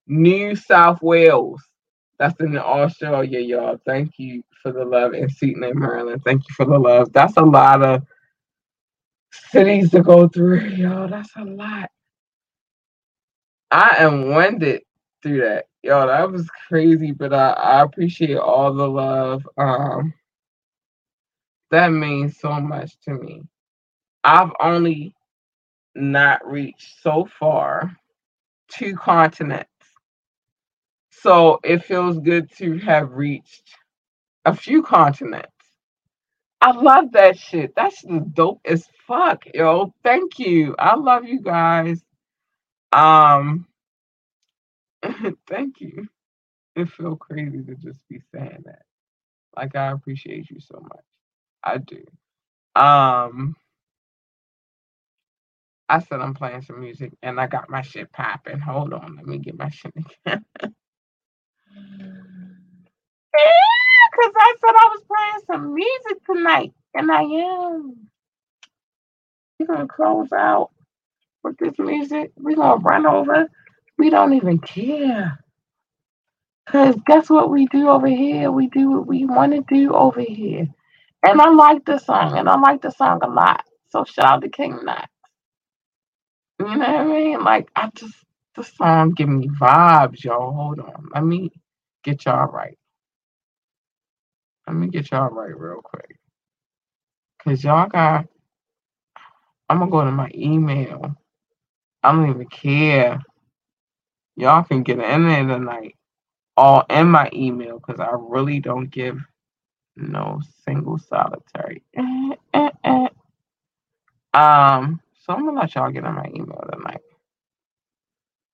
[0.08, 1.62] New South Wales.
[2.18, 3.80] That's in Australia, y'all.
[3.86, 5.14] Thank you for the love.
[5.14, 6.22] And Seton, Maryland.
[6.24, 7.12] Thank you for the love.
[7.12, 8.04] That's a lot of
[9.32, 11.08] cities to go through, y'all.
[11.08, 11.90] That's a lot.
[13.72, 14.82] I am winded
[15.24, 15.68] through that.
[15.84, 19.48] Yo, that was crazy, but I, I appreciate all the love.
[19.58, 20.14] Um
[21.72, 23.44] that means so much to me.
[24.24, 25.16] I've only
[25.96, 27.96] not reached so far
[28.70, 29.70] two continents.
[31.12, 33.70] So it feels good to have reached
[34.46, 35.50] a few continents.
[36.62, 37.74] I love that shit.
[37.76, 39.94] That's the dope as fuck, yo.
[40.04, 40.76] Thank you.
[40.80, 42.04] I love you guys.
[42.94, 43.68] Um
[45.50, 46.08] thank you.
[46.76, 48.84] It feels crazy to just be saying that.
[49.58, 51.06] Like I appreciate you so much.
[51.64, 52.04] I do.
[52.82, 53.56] Um
[55.90, 58.60] I said I'm playing some music and I got my shit popping.
[58.60, 60.46] Hold on, let me get my shit again.
[64.12, 68.10] Because I said I was playing some music tonight, and I am.
[69.60, 70.72] We're gonna close out
[71.44, 72.32] with this music.
[72.38, 73.50] We're gonna run over.
[74.00, 75.40] We don't even care.
[76.68, 78.52] Cause guess what we do over here?
[78.52, 80.68] We do what we want to do over here.
[81.26, 83.64] And I like the song, and I like the song a lot.
[83.90, 85.08] So shout out to King Knox.
[86.60, 87.44] You know what I mean?
[87.44, 88.16] Like I just
[88.56, 90.54] the song give me vibes, y'all.
[90.54, 91.10] Hold on.
[91.14, 91.52] Let me
[92.04, 92.78] get y'all right.
[94.68, 96.18] Let me get y'all right real quick.
[97.44, 98.28] Cause y'all got
[99.70, 101.16] I'm gonna go to my email.
[102.04, 103.22] I don't even care.
[104.38, 105.96] Y'all can get in there tonight.
[106.58, 109.20] All in my email because I really don't give
[109.98, 111.84] no single solitary.
[114.34, 117.02] Um, so I'm gonna let y'all get in my email tonight.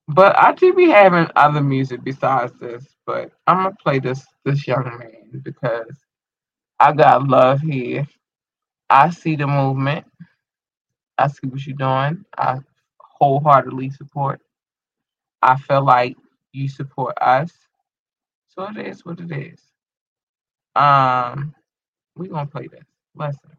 [0.07, 4.67] But I do be having other music besides this, but I'm gonna play this this
[4.67, 5.95] young man because
[6.79, 8.07] I got love here.
[8.89, 10.05] I see the movement.
[11.17, 12.25] I see what you're doing.
[12.37, 12.59] I
[12.99, 14.41] wholeheartedly support.
[15.41, 16.17] I feel like
[16.53, 17.51] you support us.
[18.47, 19.59] So it is what it is.
[20.75, 21.55] Um,
[22.15, 22.85] we gonna play this.
[23.15, 23.51] Listen.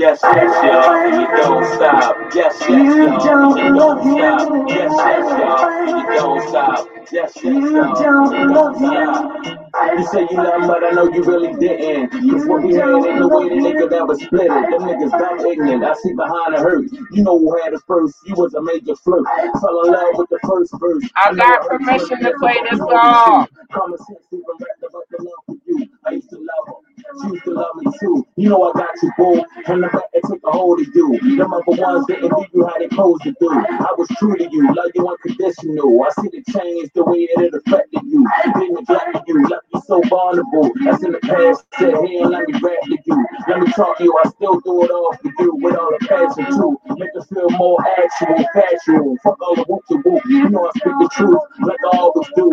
[0.00, 2.16] Yes, yes, y'all, and you don't stop.
[2.34, 4.48] Yes, yes, y'all, and you don't stop.
[4.70, 6.88] Yes, yes, y'all, and you don't stop.
[7.12, 8.80] Yes, yes, y'all.
[8.80, 9.96] Yeah.
[9.98, 12.10] You say you love, but I know you really didn't.
[12.12, 14.48] Cause what we had ain't the way the nigga that was split it.
[14.72, 15.84] Them niggas back ignorant.
[15.84, 16.88] I see behind the hurt.
[17.12, 18.16] You know who had us first.
[18.24, 19.26] You was a major flirt.
[19.60, 21.04] Fell in love with the first verse.
[21.16, 23.48] I got permission to play this song.
[23.72, 25.88] Common sense even better about the love for you.
[26.06, 26.79] I used to love her.
[27.12, 28.26] Used to love me too.
[28.36, 29.44] You know I got you, boo.
[29.66, 31.18] And the back that took a hold of you.
[31.36, 33.50] Them other ones didn't do you how they supposed to do.
[33.50, 36.02] I was true to you, love you unconditional.
[36.02, 38.26] I see the change the way that it affected you.
[38.44, 38.88] Didn't
[39.26, 40.70] you, left you so vulnerable.
[40.84, 41.66] That's in the past.
[41.78, 43.26] Said, hey, let me rap to you.
[43.48, 44.14] Let me talk to you.
[44.24, 46.78] I still do it all for you with all the passion too.
[46.94, 49.16] Make it feel more actual, factual.
[49.24, 50.22] Fuck all the whoop to whoop.
[50.26, 52.50] You know I speak the truth like I always do.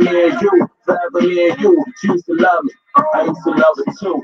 [0.00, 1.84] Me and you, forever me and you.
[2.00, 2.72] She used to love me.
[3.14, 4.18] I used to love it too.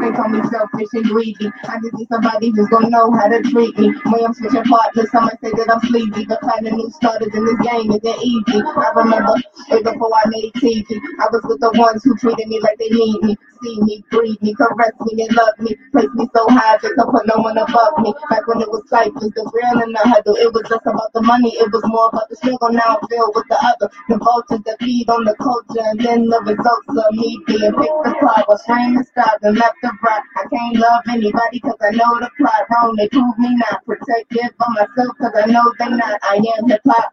[0.00, 1.50] They call me selfish and greedy.
[1.66, 3.90] I just need somebody who's gonna know how to treat me.
[4.06, 7.58] When I'm switching partners, some say that I'm sleazy, but finding new starters in this
[7.66, 8.62] game isn't easy.
[8.62, 9.34] I remember
[9.82, 10.86] before I made TV,
[11.18, 14.40] I was with the ones who treated me like they need me, see me, breathe
[14.42, 17.58] me, caress me, and love me, place me so high they could put no one
[17.58, 18.14] above me.
[18.30, 21.22] Back when it was ciphers, the real and the huddle, it was just about the
[21.22, 22.70] money, it was more about the struggle.
[22.70, 26.28] Now I feel with the other, the vultures that feed on the culture, and then
[26.28, 28.98] the results of me being picked apart was framed
[29.42, 30.22] and left to rot.
[30.36, 32.96] I can't love anybody cause I know the plot wrong.
[32.96, 36.20] They prove me not protected by myself cause I know they not.
[36.22, 37.12] I am hip hop.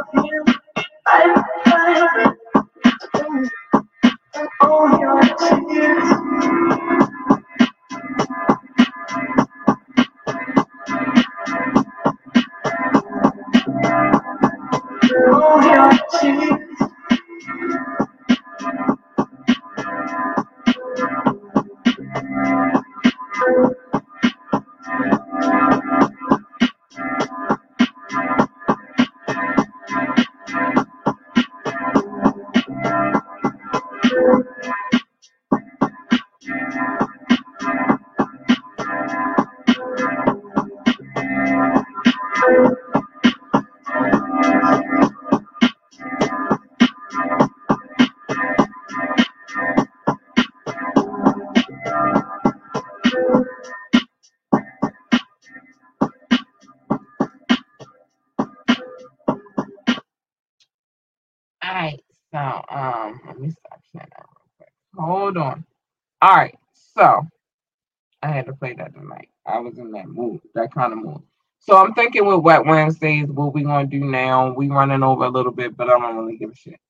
[71.71, 74.53] So I'm thinking with Wet Wednesdays, what we gonna do now?
[74.53, 76.81] We running over a little bit, but I don't really give a shit.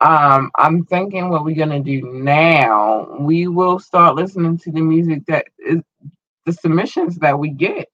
[0.00, 3.16] Um, I'm thinking what we're gonna do now.
[3.20, 5.82] We will start listening to the music that is
[6.46, 7.88] the submissions that we get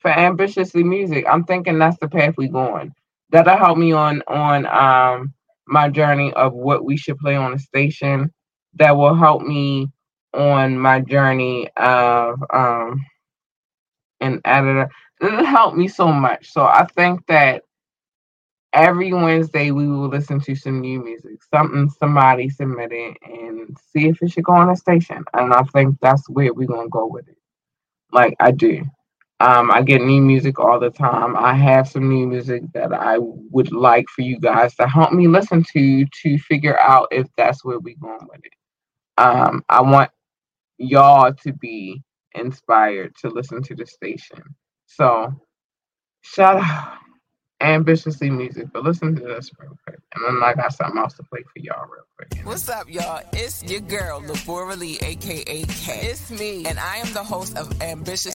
[0.00, 1.26] for ambitiously music.
[1.30, 2.94] I'm thinking that's the path we going.
[3.30, 5.34] That'll help me on on um
[5.68, 8.32] my journey of what we should play on the station.
[8.74, 9.88] That will help me
[10.34, 13.04] on my journey of um
[14.20, 14.90] an editor.
[15.22, 16.52] It'll help me so much.
[16.52, 17.64] So I think that
[18.72, 24.22] every Wednesday we will listen to some new music, something somebody submitted, and see if
[24.22, 25.24] it should go on the station.
[25.34, 27.38] And I think that's where we're gonna go with it.
[28.12, 28.84] Like I do.
[29.40, 31.36] Um, I get new music all the time.
[31.36, 35.28] I have some new music that I would like for you guys to help me
[35.28, 38.52] listen to to figure out if that's where we're going with it.
[39.18, 40.10] Um, I want
[40.78, 42.02] y'all to be
[42.34, 44.42] inspired to listen to the station.
[44.86, 45.34] So
[46.22, 46.98] shout out
[47.60, 49.98] ambitiously music, but listen to this real quick.
[50.14, 52.46] And then I got something else to play for y'all real quick.
[52.46, 53.22] What's up, y'all?
[53.32, 56.00] It's your girl, Labora Lee, aka K.
[56.02, 58.35] It's me, and I am the host of Ambitious.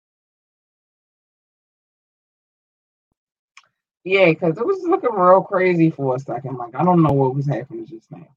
[4.05, 6.57] Yeah, because it was looking real crazy for a second.
[6.57, 8.27] Like I don't know what was happening just now.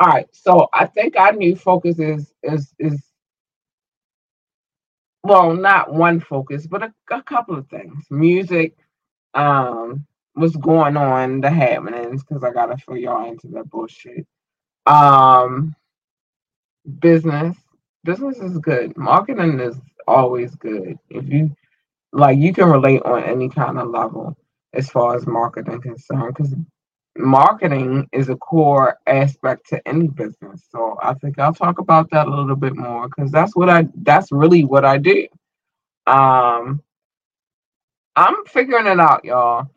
[0.00, 3.02] All right, so I think our new focus is is is
[5.24, 8.04] well, not one focus, but a, a couple of things.
[8.10, 8.76] Music,
[9.34, 14.26] um, what's going on, the happenings, because I gotta fill y'all into that bullshit.
[14.86, 15.76] Um,
[17.00, 17.56] business,
[18.04, 18.96] business is good.
[18.96, 19.76] Marketing is
[20.08, 20.98] always good.
[21.10, 21.56] If you
[22.12, 24.36] like, you can relate on any kind of level
[24.74, 26.54] as far as marketing concerned, because
[27.18, 30.64] marketing is a core aspect to any business.
[30.70, 33.88] So I think I'll talk about that a little bit more because that's what I
[34.02, 35.26] that's really what I do.
[36.06, 36.82] Um
[38.16, 39.68] I'm figuring it out, y'all.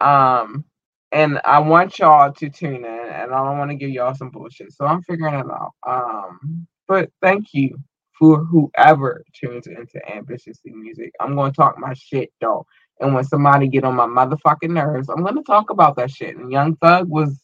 [0.00, 0.64] Um
[1.12, 4.30] and I want y'all to tune in and I don't want to give y'all some
[4.30, 4.72] bullshit.
[4.72, 5.72] So I'm figuring it out.
[5.86, 7.78] Um but thank you
[8.18, 11.12] for whoever tunes into ambitiously music.
[11.20, 12.66] I'm gonna talk my shit though.
[13.00, 16.36] And when somebody get on my motherfucking nerves, I'm gonna talk about that shit.
[16.36, 17.42] And Young Thug was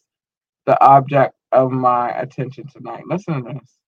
[0.66, 3.04] the object of my attention tonight.
[3.06, 3.78] Listen to this.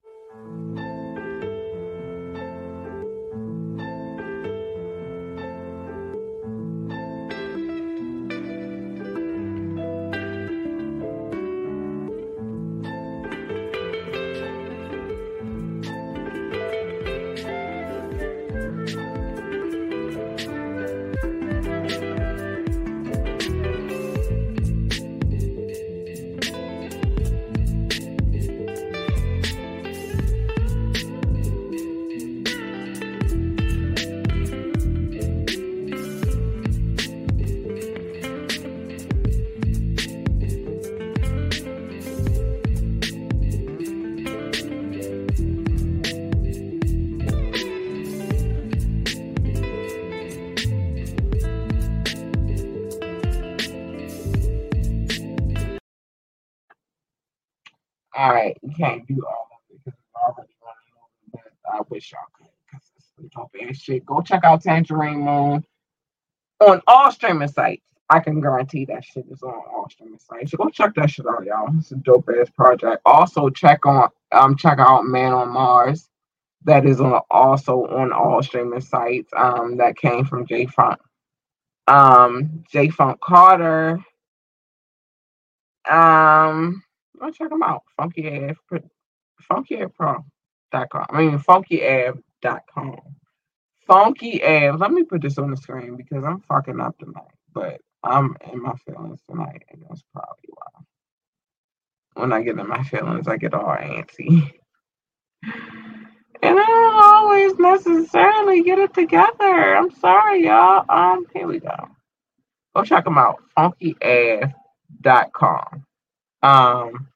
[63.85, 64.05] Shit.
[64.05, 65.63] Go check out Tangerine Moon
[66.59, 67.81] on all streaming sites.
[68.09, 70.51] I can guarantee that shit is on all streaming sites.
[70.51, 71.69] So go check that shit out, y'all.
[71.77, 73.01] It's a dope ass project.
[73.05, 76.09] Also check on um check out Man on Mars.
[76.65, 79.31] That is on also on all streaming sites.
[79.35, 80.99] Um that came from J Funk.
[81.87, 83.99] Um J Funk Carter.
[85.89, 86.83] Um
[87.19, 87.83] go check them out.
[87.97, 88.57] Funky Av
[89.51, 91.05] funkyavpro.com.
[91.09, 93.14] I mean funkyav.com.
[93.87, 94.79] Funky Av.
[94.79, 97.23] Let me put this on the screen because I'm fucking up tonight.
[97.53, 100.67] But I'm in my feelings tonight, and that's probably why.
[102.15, 104.51] When I get in my feelings, I get all antsy.
[106.43, 109.75] And I don't always necessarily get it together.
[109.75, 110.85] I'm sorry, y'all.
[110.89, 111.89] Um, here we go.
[112.75, 113.41] Go check them out.
[113.57, 114.53] Funkyav.com.
[116.43, 117.07] Um,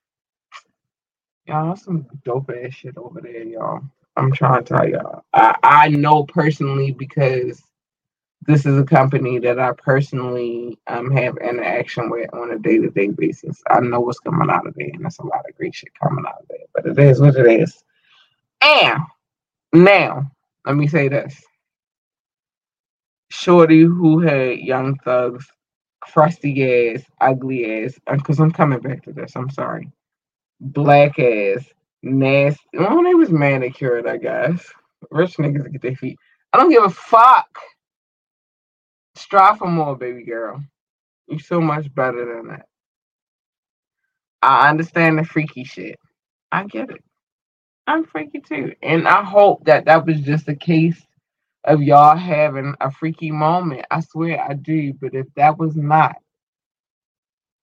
[1.47, 3.83] y'all, some dope ass shit over there, y'all.
[4.19, 5.23] I'm trying to tell y'all.
[5.33, 7.61] I, I know personally because
[8.47, 12.89] this is a company that I personally um have interaction with on a day to
[12.89, 13.61] day basis.
[13.69, 16.25] I know what's coming out of there, and that's a lot of great shit coming
[16.27, 16.59] out of there.
[16.73, 17.83] But it is what it is.
[18.61, 18.99] And
[19.73, 20.31] now,
[20.65, 21.41] let me say this.
[23.31, 25.47] Shorty who had Young Thug's
[26.01, 29.91] crusty ass, ugly ass, because I'm coming back to this, I'm sorry.
[30.59, 31.65] Black ass,
[32.01, 32.61] nasty.
[32.73, 34.65] Well, they was manicured, I guess.
[35.11, 36.17] Rich niggas get their feet.
[36.53, 37.59] I don't give a fuck.
[39.15, 40.63] Strive for more, baby girl.
[41.27, 42.65] You're so much better than that.
[44.41, 45.99] I understand the freaky shit.
[46.51, 47.03] I get it.
[47.87, 48.73] I'm freaky too.
[48.81, 51.01] And I hope that that was just a case
[51.63, 53.85] of y'all having a freaky moment.
[53.91, 54.93] I swear I do.
[54.93, 56.15] But if that was not,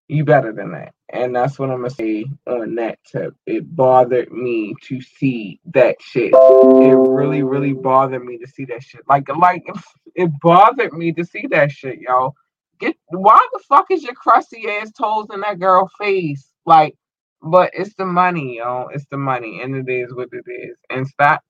[0.09, 0.95] you better than that.
[1.09, 3.35] And that's what I'm gonna say on that tip.
[3.47, 6.33] It bothered me to see that shit.
[6.81, 9.03] It really, really bothered me to see that shit.
[9.09, 9.65] Like, like
[10.15, 12.35] it bothered me to see that shit, yo.
[12.79, 16.53] Get why the fuck is your crusty ass toes in that girl face?
[16.67, 16.95] Like,
[17.43, 18.89] but it's the money, yo.
[18.93, 20.77] It's the money, and it is what it is.
[20.91, 21.43] And stop,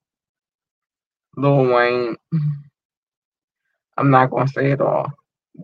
[1.37, 2.17] Lil Wayne.
[3.99, 5.11] I'm not gonna say it all.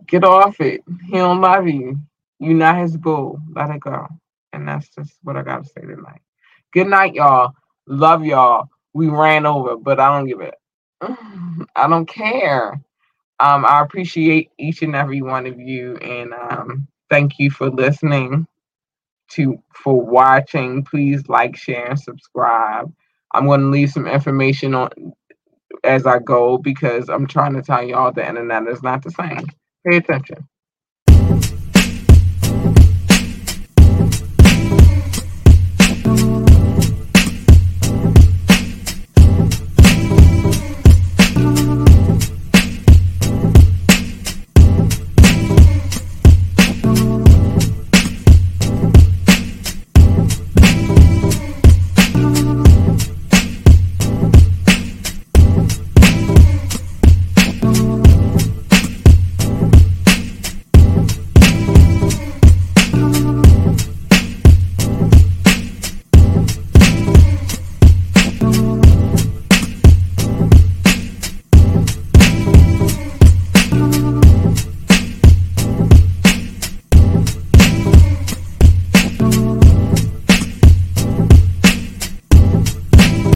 [0.07, 0.81] Get off it.
[1.05, 1.99] He don't love you.
[2.39, 3.39] You not his boo.
[3.55, 4.07] Let it go.
[4.51, 6.21] And that's just what I gotta say tonight.
[6.73, 7.53] Good night, y'all.
[7.87, 8.69] Love y'all.
[8.93, 10.55] We ran over, but I don't give it.
[11.75, 12.81] I don't care.
[13.39, 18.47] Um, I appreciate each and every one of you, and um, thank you for listening.
[19.31, 20.83] To for watching.
[20.83, 22.93] Please like, share, and subscribe.
[23.33, 24.89] I'm going to leave some information on
[25.83, 29.47] as I go because I'm trying to tell y'all the internet is not the same.
[29.87, 30.47] Pay attention.